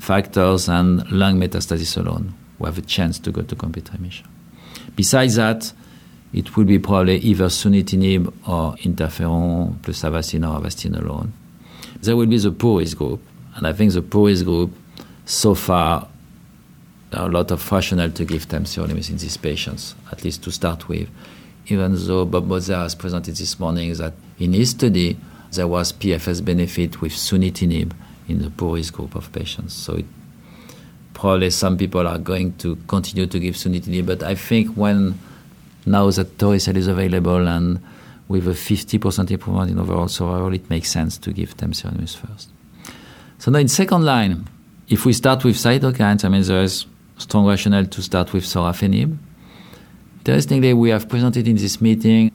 factors 0.00 0.70
and 0.70 1.10
lung 1.12 1.38
metastasis 1.38 1.98
alone, 1.98 2.32
who 2.64 2.66
have 2.66 2.78
a 2.78 2.86
chance 2.86 3.18
to 3.18 3.30
go 3.30 3.42
to 3.42 3.54
complete 3.54 3.90
remission. 3.92 4.26
Besides 4.96 5.36
that, 5.36 5.72
it 6.32 6.56
will 6.56 6.64
be 6.64 6.78
probably 6.78 7.18
either 7.18 7.46
sunitinib 7.46 8.32
or 8.48 8.74
interferon 8.76 9.80
plus 9.82 10.02
Avastin 10.02 10.48
or 10.48 10.60
Avastin 10.60 10.98
alone. 11.00 11.32
There 12.00 12.16
will 12.16 12.26
be 12.26 12.38
the 12.38 12.50
poorest 12.50 12.96
group, 12.96 13.22
and 13.54 13.66
I 13.66 13.72
think 13.72 13.92
the 13.92 14.02
poorest 14.02 14.44
group, 14.44 14.72
so 15.26 15.54
far, 15.54 16.08
a 17.12 17.28
lot 17.28 17.50
of 17.50 17.70
rationale 17.70 18.10
to 18.10 18.24
give 18.24 18.48
temsirolimus 18.48 19.10
in 19.10 19.18
these 19.18 19.36
patients, 19.36 19.94
at 20.10 20.24
least 20.24 20.42
to 20.44 20.50
start 20.50 20.88
with. 20.88 21.08
Even 21.68 21.94
though 22.06 22.24
Bob 22.24 22.48
Motzer 22.48 22.82
has 22.82 22.94
presented 22.94 23.36
this 23.36 23.58
morning 23.60 23.92
that 23.94 24.14
in 24.38 24.52
his 24.52 24.70
study, 24.70 25.16
there 25.52 25.68
was 25.68 25.92
PFS 25.92 26.44
benefit 26.44 27.00
with 27.00 27.12
sunitinib 27.12 27.92
in 28.28 28.42
the 28.42 28.50
poorest 28.50 28.92
group 28.92 29.14
of 29.14 29.30
patients. 29.32 29.74
So 29.74 29.94
it, 29.94 30.06
probably 31.24 31.48
some 31.48 31.78
people 31.78 32.06
are 32.06 32.18
going 32.18 32.52
to 32.58 32.76
continue 32.86 33.26
to 33.26 33.38
give 33.38 33.54
sunitinib, 33.54 34.04
but 34.04 34.22
I 34.22 34.34
think 34.34 34.76
when 34.76 35.18
now 35.86 36.10
that 36.10 36.36
Torisel 36.36 36.76
is 36.76 36.86
available 36.86 37.48
and 37.48 37.82
with 38.28 38.46
a 38.46 38.50
50% 38.50 39.30
improvement 39.30 39.70
in 39.70 39.78
overall 39.78 40.08
survival, 40.08 40.52
it 40.52 40.68
makes 40.68 40.90
sense 40.90 41.16
to 41.16 41.32
give 41.32 41.56
temsirolimus 41.56 42.14
first. 42.14 42.50
So 43.38 43.50
now 43.50 43.58
in 43.60 43.68
second 43.68 44.04
line, 44.04 44.46
If 44.86 45.06
we 45.06 45.14
start 45.14 45.44
with 45.44 45.56
cytokines, 45.56 46.24
I 46.24 46.28
mean, 46.28 46.42
there 46.42 46.62
is 46.62 46.84
strong 47.16 47.46
rationale 47.46 47.86
to 47.86 48.02
start 48.02 48.34
with 48.34 48.44
sorafenib. 48.44 49.16
Interestingly, 50.18 50.74
we 50.74 50.90
have 50.90 51.08
presented 51.08 51.48
in 51.48 51.56
this 51.56 51.80
meeting, 51.80 52.32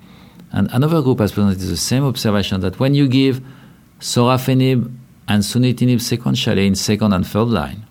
and 0.52 0.68
another 0.72 1.04
group 1.04 1.20
has 1.20 1.32
presented 1.32 1.60
the 1.60 1.78
same 1.78 2.04
observation 2.04 2.62
that 2.62 2.80
when 2.80 2.96
you 2.96 3.08
give 3.08 3.40
sorafenib 4.00 4.92
and 5.28 5.44
sunitinib 5.44 6.00
sequentially 6.02 6.66
in 6.66 6.74
second 6.74 7.14
and 7.14 7.26
third 7.28 7.50
line, 7.50 7.86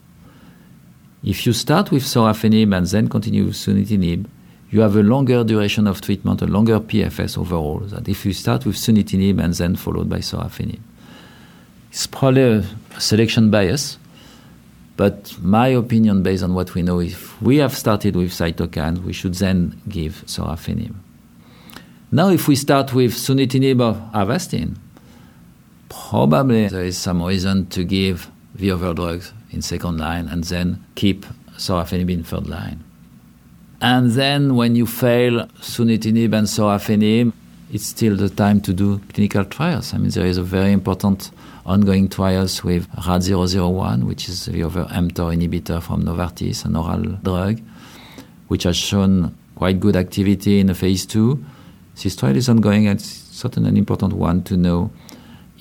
if 1.23 1.47
you 1.47 1.53
start 1.53 1.91
with 1.91 2.05
sorafenib 2.05 2.77
and 2.77 2.87
then 2.87 3.09
continue 3.09 3.45
with 3.45 3.55
sunitinib, 3.55 4.27
you 4.71 4.81
have 4.81 4.97
a 4.97 5.03
longer 5.03 5.43
duration 5.45 5.87
of 5.87 6.01
treatment, 6.01 6.43
a 6.43 6.47
longer 6.47 6.79
PFS 6.79 7.39
overall, 7.39 7.79
than 7.79 8.05
if 8.07 8.25
you 8.25 8.33
start 8.33 8.67
with 8.67 8.77
sunitinib 8.77 9.43
and 9.43 9.55
then 9.55 9.77
followed 9.77 10.09
by 10.09 10.19
sorafenib. 10.19 10.79
It's 11.91 12.07
probably 12.07 12.43
a 12.43 12.65
selection 13.01 13.51
bias, 13.51 13.99
but 14.97 15.37
my 15.41 15.69
opinion, 15.69 16.23
based 16.23 16.43
on 16.43 16.55
what 16.55 16.75
we 16.75 16.83
know, 16.83 17.01
if 17.01 17.41
we 17.41 17.57
have 17.57 17.77
started 17.77 18.15
with 18.15 18.31
cytokines, 18.31 19.03
we 19.03 19.13
should 19.13 19.35
then 19.35 19.81
give 19.89 20.23
sorafenib. 20.27 20.95
Now, 22.13 22.29
if 22.29 22.47
we 22.47 22.57
start 22.57 22.95
with 22.95 23.13
sunitinib 23.13 23.81
or 23.81 24.11
Avastin, 24.13 24.77
probably 25.89 26.69
there 26.69 26.85
is 26.85 26.97
some 26.97 27.23
reason 27.23 27.67
to 27.67 27.85
give 27.85 28.31
the 28.55 28.71
other 28.71 28.95
drugs 28.95 29.33
in 29.51 29.63
second 29.63 29.99
line 29.99 30.29
and 30.29 30.45
then 30.45 30.85
keep 30.95 31.27
sorafenib 31.57 32.11
in 32.11 32.23
third 32.23 32.47
line. 32.47 32.85
And 33.81 34.13
then 34.13 34.57
when 34.57 34.75
you 34.75 34.87
fail 34.87 35.47
sunitinib 35.61 36.33
and 36.35 36.47
sorafenib, 36.47 37.33
it's 37.73 37.87
still 37.87 38.17
the 38.17 38.29
time 38.29 38.61
to 38.63 38.73
do 38.73 38.99
clinical 39.13 39.45
trials. 39.45 39.93
I 39.95 39.99
mean, 39.99 40.11
there 40.11 40.27
is 40.27 40.39
a 40.39 40.43
very 40.43 40.73
important 40.73 41.31
ongoing 41.67 42.09
trials 42.09 42.65
with 42.65 42.91
RAD001, 42.93 44.05
which 44.05 44.29
is 44.29 44.47
the 44.47 44.63
other 44.63 44.85
mTOR 44.87 45.37
inhibitor 45.37 45.83
from 45.83 46.03
Novartis, 46.03 46.65
an 46.65 46.77
oral 46.77 47.03
drug, 47.23 47.61
which 48.49 48.63
has 48.63 48.77
shown 48.77 49.37
quite 49.55 49.79
good 49.79 49.97
activity 49.97 50.61
in 50.61 50.69
the 50.69 50.75
phase 50.75 51.05
two. 51.05 51.45
This 52.03 52.17
trial 52.17 52.37
is 52.37 52.49
ongoing, 52.49 52.87
and 52.87 52.99
it's 52.99 53.09
certainly 53.09 53.69
an 53.69 53.77
important 53.77 54.15
one 54.15 54.43
to 54.45 54.57
know 54.57 54.91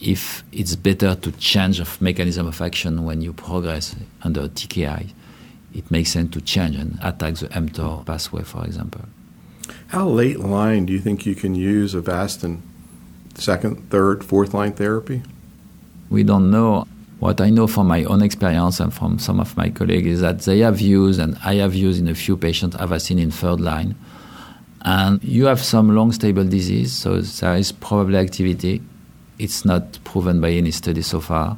if 0.02 0.44
it's 0.52 0.76
better 0.76 1.16
to 1.16 1.32
change 1.34 1.80
of 1.80 2.00
mechanism 2.02 2.48
of 2.48 2.62
action 2.62 3.04
when 3.04 3.22
you 3.22 3.34
progress 3.34 3.96
under 4.24 4.48
TKI 4.48 5.14
it 5.78 5.92
makes 5.92 6.12
sense 6.12 6.34
to 6.34 6.42
change 6.42 6.76
and 6.76 6.98
attack 7.04 7.36
the 7.36 7.48
mTOR 7.50 8.04
pathway, 8.06 8.44
for 8.44 8.66
example. 8.66 9.02
How 9.88 10.08
late 10.08 10.40
line 10.40 10.86
do 10.88 10.94
you 10.94 11.00
think 11.00 11.26
you 11.26 11.36
can 11.36 11.54
use 11.54 11.94
Avastin? 11.94 12.62
Second, 13.36 13.90
third, 13.92 14.24
fourth 14.26 14.54
line 14.54 14.74
therapy? 14.74 15.22
We 16.10 16.24
don't 16.24 16.50
know. 16.50 16.88
What 17.20 17.42
I 17.42 17.50
know 17.52 17.68
from 17.68 17.88
my 17.88 18.04
own 18.06 18.22
experience 18.22 18.80
and 18.80 18.94
from 18.94 19.20
some 19.20 19.40
of 19.40 19.56
my 19.56 19.70
colleagues 19.70 20.08
is 20.08 20.22
that 20.22 20.42
they 20.42 20.60
have 20.60 20.82
used, 20.82 21.20
and 21.20 21.38
I 21.44 21.56
have 21.56 21.76
used 21.76 22.00
in 22.00 22.08
a 22.08 22.16
few 22.16 22.38
patients, 22.38 22.76
Avastin 22.78 23.20
in 23.20 23.32
third 23.32 23.60
line. 23.60 23.96
And 24.82 25.24
you 25.24 25.46
have 25.46 25.62
some 25.64 25.94
long 25.94 26.12
stable 26.12 26.46
disease, 26.46 26.94
so 26.94 27.22
there 27.22 27.56
is 27.56 27.72
probably 27.72 28.18
activity. 28.18 28.82
It's 29.40 29.66
not 29.66 30.00
proven 30.04 30.42
by 30.42 30.52
any 30.52 30.72
study 30.72 31.02
so 31.02 31.20
far. 31.20 31.58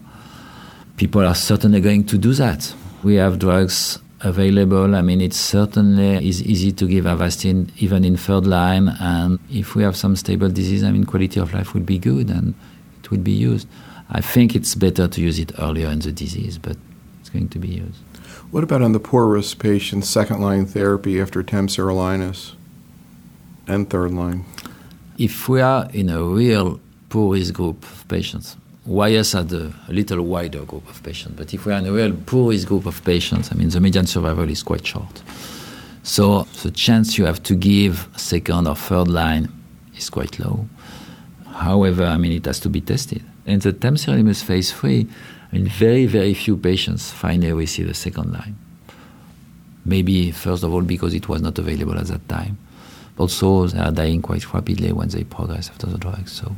People 0.97 1.25
are 1.25 1.35
certainly 1.35 1.79
going 1.79 2.05
to 2.05 2.17
do 2.17 2.33
that. 2.33 2.73
We 3.03 3.15
have 3.15 3.39
drugs 3.39 3.99
available. 4.21 4.95
I 4.95 5.01
mean, 5.01 5.21
it 5.21 5.33
certainly 5.33 6.27
is 6.27 6.43
easy 6.43 6.71
to 6.73 6.87
give 6.87 7.05
Avastin 7.05 7.69
even 7.77 8.03
in 8.03 8.17
third 8.17 8.45
line. 8.45 8.89
And 8.99 9.39
if 9.49 9.75
we 9.75 9.83
have 9.83 9.95
some 9.95 10.15
stable 10.15 10.49
disease, 10.49 10.83
I 10.83 10.91
mean, 10.91 11.05
quality 11.05 11.39
of 11.39 11.53
life 11.53 11.73
would 11.73 11.85
be 11.85 11.97
good 11.97 12.29
and 12.29 12.53
it 13.01 13.11
would 13.11 13.23
be 13.23 13.31
used. 13.31 13.67
I 14.09 14.21
think 14.21 14.55
it's 14.55 14.75
better 14.75 15.07
to 15.07 15.21
use 15.21 15.39
it 15.39 15.51
earlier 15.59 15.87
in 15.87 15.99
the 15.99 16.11
disease, 16.11 16.57
but 16.57 16.75
it's 17.21 17.29
going 17.29 17.49
to 17.49 17.59
be 17.59 17.69
used. 17.69 17.99
What 18.51 18.63
about 18.63 18.81
on 18.81 18.91
the 18.91 18.99
poor 18.99 19.27
risk 19.27 19.59
patients, 19.59 20.09
second 20.09 20.41
line 20.41 20.65
therapy 20.65 21.21
after 21.21 21.43
temsirolimus 21.43 22.55
and 23.67 23.89
third 23.89 24.11
line? 24.11 24.45
If 25.17 25.47
we 25.47 25.61
are 25.61 25.87
in 25.93 26.09
a 26.09 26.23
real 26.23 26.79
poor 27.09 27.33
risk 27.33 27.53
group 27.53 27.83
of 27.83 28.07
patients, 28.07 28.55
YS 28.85 29.33
had 29.33 29.51
a, 29.51 29.73
a, 29.87 29.93
little 29.93 30.21
wider 30.21 30.63
group 30.65 30.89
of 30.89 31.03
patients, 31.03 31.35
but 31.37 31.53
if 31.53 31.65
we 31.65 31.73
are 31.73 31.79
in 31.79 31.85
a 31.85 31.91
real 31.91 32.13
poorest 32.25 32.67
group 32.67 32.85
of 32.85 33.03
patients, 33.03 33.51
I 33.51 33.55
mean, 33.55 33.69
the 33.69 33.79
median 33.79 34.07
survival 34.07 34.49
is 34.49 34.63
quite 34.63 34.85
short. 34.85 35.21
So 36.03 36.43
the 36.63 36.71
chance 36.71 37.17
you 37.17 37.25
have 37.25 37.43
to 37.43 37.55
give 37.55 38.07
second 38.15 38.67
or 38.67 38.75
third 38.75 39.07
line 39.07 39.51
is 39.95 40.09
quite 40.09 40.39
low. 40.39 40.67
However, 41.51 42.05
I 42.05 42.17
mean, 42.17 42.31
it 42.31 42.45
has 42.45 42.59
to 42.61 42.69
be 42.69 42.81
tested. 42.81 43.23
In 43.45 43.59
the 43.59 43.73
temsirolimus 43.73 44.43
phase 44.43 44.71
three, 44.71 45.07
I 45.51 45.55
mean, 45.55 45.67
very, 45.67 46.05
very 46.05 46.33
few 46.33 46.57
patients 46.57 47.11
finally 47.11 47.51
receive 47.51 47.87
the 47.87 47.93
second 47.93 48.31
line. 48.31 48.55
Maybe, 49.85 50.31
first 50.31 50.63
of 50.63 50.73
all, 50.73 50.81
because 50.81 51.13
it 51.13 51.27
was 51.27 51.41
not 51.41 51.59
available 51.59 51.97
at 51.97 52.07
that 52.07 52.27
time. 52.29 52.57
Also, 53.17 53.67
they 53.67 53.79
are 53.79 53.91
dying 53.91 54.21
quite 54.21 54.53
rapidly 54.53 54.93
when 54.93 55.09
they 55.09 55.23
progress 55.23 55.69
after 55.69 55.87
the 55.87 55.97
drug. 55.97 56.27
So 56.29 56.55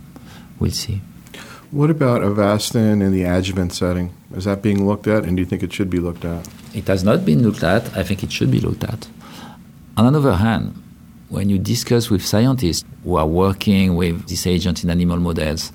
we'll 0.62 0.71
see. 0.71 1.02
What 1.71 1.89
about 1.89 2.21
Avastin 2.21 3.02
in 3.02 3.12
the 3.12 3.24
adjuvant 3.24 3.74
setting? 3.74 4.13
Is 4.36 4.45
that 4.45 4.62
being 4.62 4.86
looked 4.88 5.08
at, 5.08 5.24
and 5.24 5.36
do 5.36 5.41
you 5.41 5.45
think 5.45 5.63
it 5.63 5.74
should 5.74 5.89
be 5.89 6.00
looked 6.00 6.24
at? 6.24 6.47
It 6.74 6.88
has 6.88 7.04
not 7.04 7.26
been 7.26 7.43
looked 7.43 7.63
at. 7.63 7.97
I 7.97 8.04
think 8.04 8.24
it 8.24 8.32
should 8.32 8.52
be 8.52 8.60
looked 8.60 8.84
at. 8.84 9.08
On 9.97 10.13
the 10.13 10.19
other 10.19 10.36
hand, 10.36 10.82
when 11.30 11.50
you 11.50 11.58
discuss 11.58 12.10
with 12.10 12.26
scientists 12.26 12.86
who 13.04 13.15
are 13.15 13.26
working 13.26 13.95
with 13.95 14.28
this 14.28 14.45
agent 14.45 14.84
in 14.84 14.89
animal 14.89 15.17
models, 15.17 15.71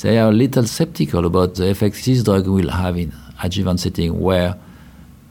they 0.00 0.18
are 0.18 0.30
a 0.30 0.32
little 0.32 0.64
skeptical 0.64 1.26
about 1.26 1.54
the 1.56 1.70
effect 1.70 2.04
this 2.04 2.22
drug 2.22 2.46
will 2.46 2.70
have 2.70 2.96
in 2.96 3.12
adjuvant 3.42 3.80
setting 3.80 4.18
where 4.18 4.56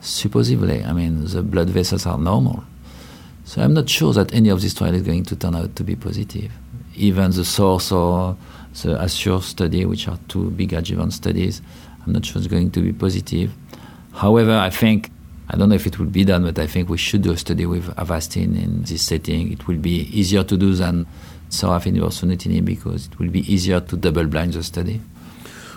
supposedly, 0.00 0.84
I 0.84 0.92
mean, 0.92 1.24
the 1.24 1.42
blood 1.42 1.70
vessels 1.70 2.06
are 2.06 2.18
normal. 2.18 2.64
So 3.44 3.62
I'm 3.62 3.74
not 3.74 3.88
sure 3.88 4.12
that 4.12 4.32
any 4.32 4.50
of 4.50 4.60
this 4.60 4.74
trial 4.74 4.94
is 4.94 5.02
going 5.02 5.24
to 5.24 5.36
turn 5.36 5.56
out 5.56 5.74
to 5.76 5.84
be 5.84 5.96
positive. 5.96 6.52
Even 6.98 7.30
the 7.30 7.44
SORCE 7.44 7.92
or 7.92 8.36
the 8.82 9.00
ASSURE 9.00 9.40
study, 9.42 9.84
which 9.84 10.08
are 10.08 10.18
two 10.28 10.50
big 10.50 10.72
adjuvant 10.72 11.12
studies. 11.12 11.62
I'm 12.04 12.12
not 12.12 12.24
sure 12.24 12.38
it's 12.38 12.46
going 12.46 12.70
to 12.72 12.80
be 12.80 12.92
positive. 12.92 13.52
However, 14.12 14.52
I 14.52 14.70
think, 14.70 15.10
I 15.48 15.56
don't 15.56 15.68
know 15.68 15.74
if 15.74 15.86
it 15.86 15.98
will 15.98 16.06
be 16.06 16.24
done, 16.24 16.44
but 16.44 16.58
I 16.58 16.66
think 16.66 16.88
we 16.88 16.98
should 16.98 17.22
do 17.22 17.32
a 17.32 17.36
study 17.36 17.66
with 17.66 17.86
Avastin 17.96 18.62
in 18.62 18.82
this 18.82 19.02
setting. 19.02 19.52
It 19.52 19.66
will 19.66 19.78
be 19.78 20.08
easier 20.12 20.42
to 20.44 20.56
do 20.56 20.74
than 20.74 21.06
sorafenib 21.50 22.02
or 22.02 22.08
sunitinib 22.08 22.64
because 22.64 23.06
it 23.06 23.18
will 23.18 23.30
be 23.30 23.50
easier 23.52 23.80
to 23.80 23.96
double 23.96 24.26
blind 24.26 24.54
the 24.54 24.62
study. 24.62 25.00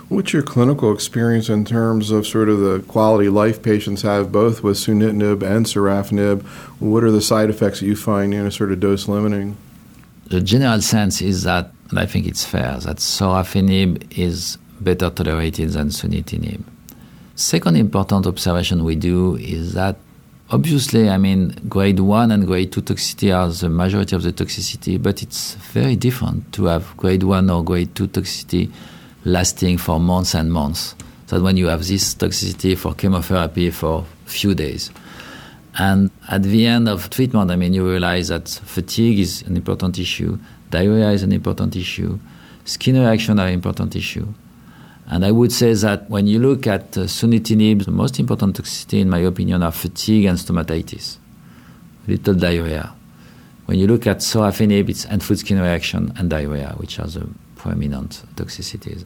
What's 0.08 0.32
your 0.34 0.42
clinical 0.42 0.92
experience 0.92 1.48
in 1.48 1.64
terms 1.64 2.10
of 2.10 2.26
sort 2.26 2.50
of 2.50 2.58
the 2.58 2.80
quality 2.80 3.30
life 3.30 3.62
patients 3.62 4.02
have 4.02 4.30
both 4.30 4.62
with 4.62 4.76
sunitinib 4.76 5.42
and 5.42 5.64
sorafenib? 5.64 6.42
What 6.80 7.02
are 7.04 7.10
the 7.10 7.22
side 7.22 7.48
effects 7.48 7.80
that 7.80 7.86
you 7.86 7.96
find, 7.96 8.34
you 8.34 8.42
know, 8.42 8.50
sort 8.50 8.72
of 8.72 8.80
dose 8.80 9.08
limiting? 9.08 9.56
The 10.26 10.40
general 10.40 10.80
sense 10.80 11.20
is 11.20 11.42
that 11.42 11.72
and 11.92 11.98
I 11.98 12.06
think 12.06 12.26
it's 12.26 12.42
fair 12.42 12.78
that 12.78 12.96
sorafenib 12.96 14.18
is 14.18 14.56
better 14.80 15.10
tolerated 15.10 15.70
than 15.70 15.88
sunitinib. 15.88 16.62
Second 17.34 17.76
important 17.76 18.26
observation 18.26 18.82
we 18.82 18.96
do 18.96 19.36
is 19.36 19.74
that 19.74 19.96
obviously, 20.48 21.10
I 21.10 21.18
mean, 21.18 21.54
grade 21.68 22.00
1 22.00 22.30
and 22.30 22.46
grade 22.46 22.72
2 22.72 22.80
toxicity 22.80 23.36
are 23.36 23.50
the 23.50 23.68
majority 23.68 24.16
of 24.16 24.22
the 24.22 24.32
toxicity, 24.32 25.00
but 25.00 25.22
it's 25.22 25.54
very 25.54 25.94
different 25.94 26.50
to 26.54 26.64
have 26.64 26.96
grade 26.96 27.24
1 27.24 27.50
or 27.50 27.62
grade 27.62 27.94
2 27.94 28.08
toxicity 28.08 28.72
lasting 29.26 29.76
for 29.76 30.00
months 30.00 30.34
and 30.34 30.50
months. 30.50 30.94
So 31.26 31.42
when 31.42 31.58
you 31.58 31.66
have 31.66 31.86
this 31.86 32.14
toxicity 32.14 32.76
for 32.76 32.94
chemotherapy 32.94 33.68
for 33.68 34.06
few 34.24 34.54
days. 34.54 34.90
And 35.78 36.10
at 36.28 36.42
the 36.42 36.66
end 36.66 36.88
of 36.88 37.08
treatment, 37.08 37.50
I 37.50 37.56
mean, 37.56 37.72
you 37.72 37.88
realize 37.88 38.28
that 38.28 38.48
fatigue 38.48 39.18
is 39.18 39.42
an 39.42 39.56
important 39.56 39.98
issue, 39.98 40.38
Diarrhea 40.72 41.10
is 41.10 41.22
an 41.22 41.32
important 41.32 41.76
issue. 41.76 42.18
Skin 42.64 42.98
reaction 42.98 43.38
are 43.38 43.46
an 43.46 43.52
important 43.52 43.94
issue. 43.94 44.26
And 45.06 45.22
I 45.22 45.30
would 45.30 45.52
say 45.52 45.74
that 45.74 46.08
when 46.08 46.26
you 46.26 46.38
look 46.38 46.66
at 46.66 46.96
uh, 46.96 47.02
sunitinib, 47.02 47.84
the 47.84 47.90
most 47.90 48.18
important 48.18 48.56
toxicity, 48.56 49.00
in 49.00 49.10
my 49.10 49.18
opinion, 49.18 49.62
are 49.62 49.70
fatigue 49.70 50.24
and 50.24 50.38
stomatitis, 50.38 51.18
little 52.08 52.34
diarrhea. 52.34 52.94
When 53.66 53.78
you 53.78 53.86
look 53.86 54.06
at 54.06 54.18
sorafenib, 54.18 54.88
it's 54.88 55.04
hand-foot 55.04 55.40
skin 55.40 55.60
reaction 55.60 56.10
and 56.16 56.30
diarrhea, 56.30 56.74
which 56.78 56.98
are 56.98 57.06
the 57.06 57.28
prominent 57.56 58.22
toxicities. 58.34 59.04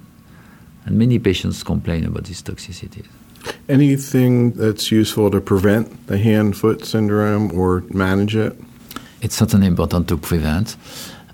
And 0.84 0.96
many 0.96 1.18
patients 1.18 1.64
complain 1.64 2.04
about 2.04 2.24
these 2.24 2.42
toxicities. 2.42 3.08
Anything 3.68 4.52
that's 4.52 4.90
useful 4.90 5.30
to 5.30 5.40
prevent 5.40 6.06
the 6.06 6.18
hand 6.18 6.56
foot 6.56 6.84
syndrome 6.84 7.52
or 7.58 7.82
manage 7.90 8.36
it? 8.36 8.56
It's 9.20 9.36
certainly 9.36 9.66
important 9.66 10.08
to 10.08 10.16
prevent. 10.16 10.76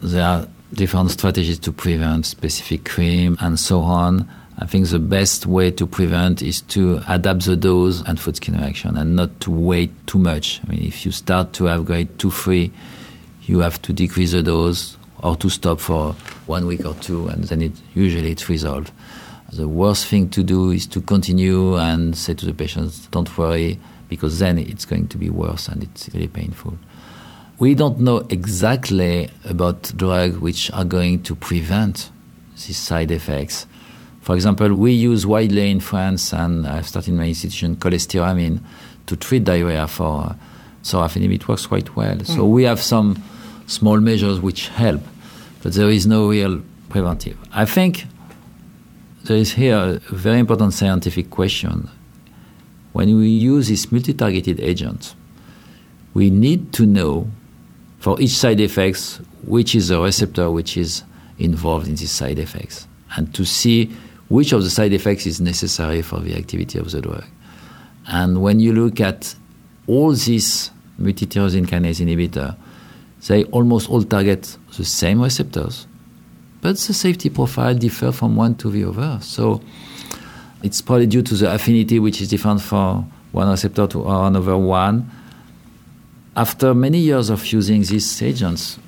There 0.00 0.24
are 0.24 0.48
different 0.72 1.10
strategies 1.10 1.58
to 1.60 1.72
prevent 1.72 2.26
specific 2.26 2.84
cream 2.84 3.36
and 3.40 3.58
so 3.58 3.80
on. 3.80 4.28
I 4.58 4.66
think 4.66 4.88
the 4.88 4.98
best 4.98 5.46
way 5.46 5.70
to 5.72 5.86
prevent 5.86 6.42
is 6.42 6.60
to 6.62 7.02
adapt 7.08 7.46
the 7.46 7.56
dose 7.56 8.02
and 8.02 8.18
food 8.18 8.36
skin 8.36 8.56
reaction 8.56 8.96
and 8.96 9.16
not 9.16 9.40
to 9.40 9.50
wait 9.50 9.90
too 10.06 10.18
much. 10.18 10.60
I 10.66 10.72
mean, 10.72 10.82
if 10.86 11.04
you 11.04 11.12
start 11.12 11.52
to 11.54 11.64
have 11.64 11.84
grade 11.84 12.18
2 12.18 12.30
3, 12.30 12.70
you 13.42 13.58
have 13.60 13.82
to 13.82 13.92
decrease 13.92 14.32
the 14.32 14.42
dose 14.42 14.96
or 15.22 15.36
to 15.36 15.48
stop 15.48 15.80
for 15.80 16.12
one 16.46 16.66
week 16.66 16.84
or 16.84 16.94
two, 16.94 17.28
and 17.28 17.44
then 17.44 17.62
it 17.62 17.72
usually 17.94 18.30
it's 18.30 18.48
resolved. 18.48 18.90
The 19.52 19.68
worst 19.68 20.06
thing 20.06 20.30
to 20.30 20.42
do 20.42 20.70
is 20.70 20.86
to 20.88 21.02
continue 21.02 21.76
and 21.76 22.16
say 22.16 22.32
to 22.34 22.46
the 22.46 22.54
patients, 22.54 23.06
don't 23.10 23.36
worry, 23.36 23.78
because 24.08 24.38
then 24.38 24.58
it's 24.58 24.86
going 24.86 25.08
to 25.08 25.18
be 25.18 25.28
worse 25.28 25.68
and 25.68 25.82
it's 25.82 26.08
really 26.14 26.28
painful. 26.28 26.78
We 27.58 27.74
don't 27.74 28.00
know 28.00 28.26
exactly 28.30 29.28
about 29.44 29.92
drugs 29.94 30.38
which 30.38 30.70
are 30.72 30.84
going 30.84 31.22
to 31.24 31.34
prevent 31.34 32.10
these 32.66 32.78
side 32.78 33.10
effects. 33.10 33.66
For 34.22 34.34
example, 34.34 34.74
we 34.74 34.92
use 34.92 35.26
widely 35.26 35.70
in 35.70 35.80
France, 35.80 36.32
and 36.32 36.66
I've 36.66 36.88
started 36.88 37.10
in 37.10 37.18
my 37.18 37.28
institution 37.28 37.76
cholestyramine 37.76 38.60
to 39.06 39.16
treat 39.16 39.44
diarrhea 39.44 39.86
for 39.86 40.34
sorafenib. 40.82 41.34
It 41.34 41.46
works 41.46 41.66
quite 41.66 41.94
well. 41.94 42.16
Mm. 42.16 42.26
So 42.26 42.46
we 42.46 42.64
have 42.64 42.80
some 42.80 43.22
small 43.66 44.00
measures 44.00 44.40
which 44.40 44.68
help, 44.68 45.02
but 45.62 45.74
there 45.74 45.90
is 45.90 46.06
no 46.06 46.28
real 46.28 46.62
preventive. 46.88 47.36
I 47.52 47.64
think 47.64 48.06
there 49.24 49.36
is 49.36 49.52
here 49.52 49.76
a 49.76 50.14
very 50.14 50.38
important 50.38 50.72
scientific 50.72 51.30
question. 51.30 51.88
When 52.92 53.16
we 53.16 53.28
use 53.28 53.68
this 53.68 53.90
multi-targeted 53.90 54.60
agent, 54.60 55.14
we 56.14 56.30
need 56.30 56.72
to 56.74 56.86
know 56.86 57.28
for 58.00 58.20
each 58.20 58.32
side 58.32 58.60
effects 58.60 59.20
which 59.44 59.74
is 59.74 59.88
the 59.88 60.00
receptor 60.00 60.50
which 60.50 60.76
is 60.76 61.04
involved 61.38 61.86
in 61.88 61.94
these 61.94 62.10
side 62.10 62.38
effects 62.38 62.86
and 63.16 63.34
to 63.34 63.44
see 63.44 63.90
which 64.28 64.52
of 64.52 64.62
the 64.62 64.70
side 64.70 64.92
effects 64.92 65.26
is 65.26 65.40
necessary 65.40 66.02
for 66.02 66.18
the 66.20 66.34
activity 66.34 66.78
of 66.78 66.90
the 66.90 67.00
drug. 67.00 67.24
And 68.08 68.42
when 68.42 68.60
you 68.60 68.72
look 68.72 69.00
at 69.00 69.34
all 69.86 70.12
these 70.12 70.70
multi-tyrosine 70.98 71.66
kinase 71.66 72.04
inhibitor, 72.04 72.56
they 73.28 73.44
almost 73.44 73.88
all 73.90 74.02
target 74.02 74.56
the 74.76 74.84
same 74.84 75.20
receptors, 75.20 75.86
but 76.62 76.78
the 76.78 76.94
safety 76.94 77.28
profile 77.28 77.74
differ 77.74 78.12
from 78.12 78.36
one 78.36 78.54
to 78.54 78.70
the 78.70 78.84
other. 78.84 79.18
So 79.20 79.60
it's 80.62 80.80
probably 80.80 81.06
due 81.06 81.22
to 81.22 81.34
the 81.34 81.52
affinity 81.52 81.98
which 81.98 82.22
is 82.22 82.28
different 82.28 82.62
for 82.62 83.04
one 83.32 83.48
receptor 83.50 83.86
to 83.88 84.08
another 84.08 84.56
one. 84.56 85.10
After 86.36 86.72
many 86.72 86.98
years 86.98 87.28
of 87.30 87.44
using 87.52 87.82
these 87.82 88.22
agents, 88.22 88.78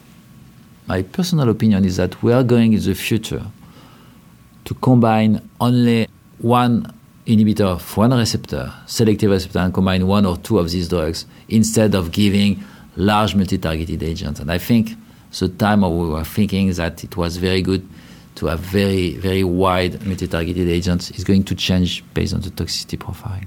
my 0.87 1.03
personal 1.03 1.49
opinion 1.49 1.85
is 1.85 1.97
that 1.97 2.23
we 2.23 2.33
are 2.33 2.45
going 2.45 2.73
in 2.75 2.81
the 2.81 2.95
future 2.95 3.45
to 4.65 4.75
combine 4.75 5.47
only 5.61 6.07
one 6.39 6.95
inhibitor 7.27 7.67
of 7.67 7.97
one 7.97 8.13
receptor, 8.13 8.73
selective 8.87 9.31
receptor, 9.31 9.59
and 9.59 9.75
combine 9.75 10.07
one 10.07 10.25
or 10.25 10.37
two 10.37 10.59
of 10.59 10.71
these 10.71 10.89
drugs 10.89 11.27
instead 11.49 11.95
of 11.95 12.13
giving 12.13 12.63
large 12.97 13.35
multi-targeted 13.35 14.03
agents. 14.03 14.41
And 14.41 14.53
I 14.53 14.59
think 14.59 14.97
the 15.40 15.49
time 15.49 15.83
we 15.83 16.09
were 16.09 16.25
thinking 16.25 16.73
that 16.73 17.05
it 17.05 17.16
was 17.16 17.37
very 17.37 17.62
good 17.62 17.87
to 18.37 18.47
have 18.47 18.61
very, 18.61 19.16
very 19.16 19.44
wide 19.44 20.05
multi-targeted 20.07 20.68
agents 20.68 21.11
is 21.12 21.25
going 21.25 21.44
to 21.44 21.55
change 21.55 22.05
based 22.14 22.35
on 22.35 22.40
the 22.40 22.51
toxicity 22.51 22.99
profile. 22.99 23.40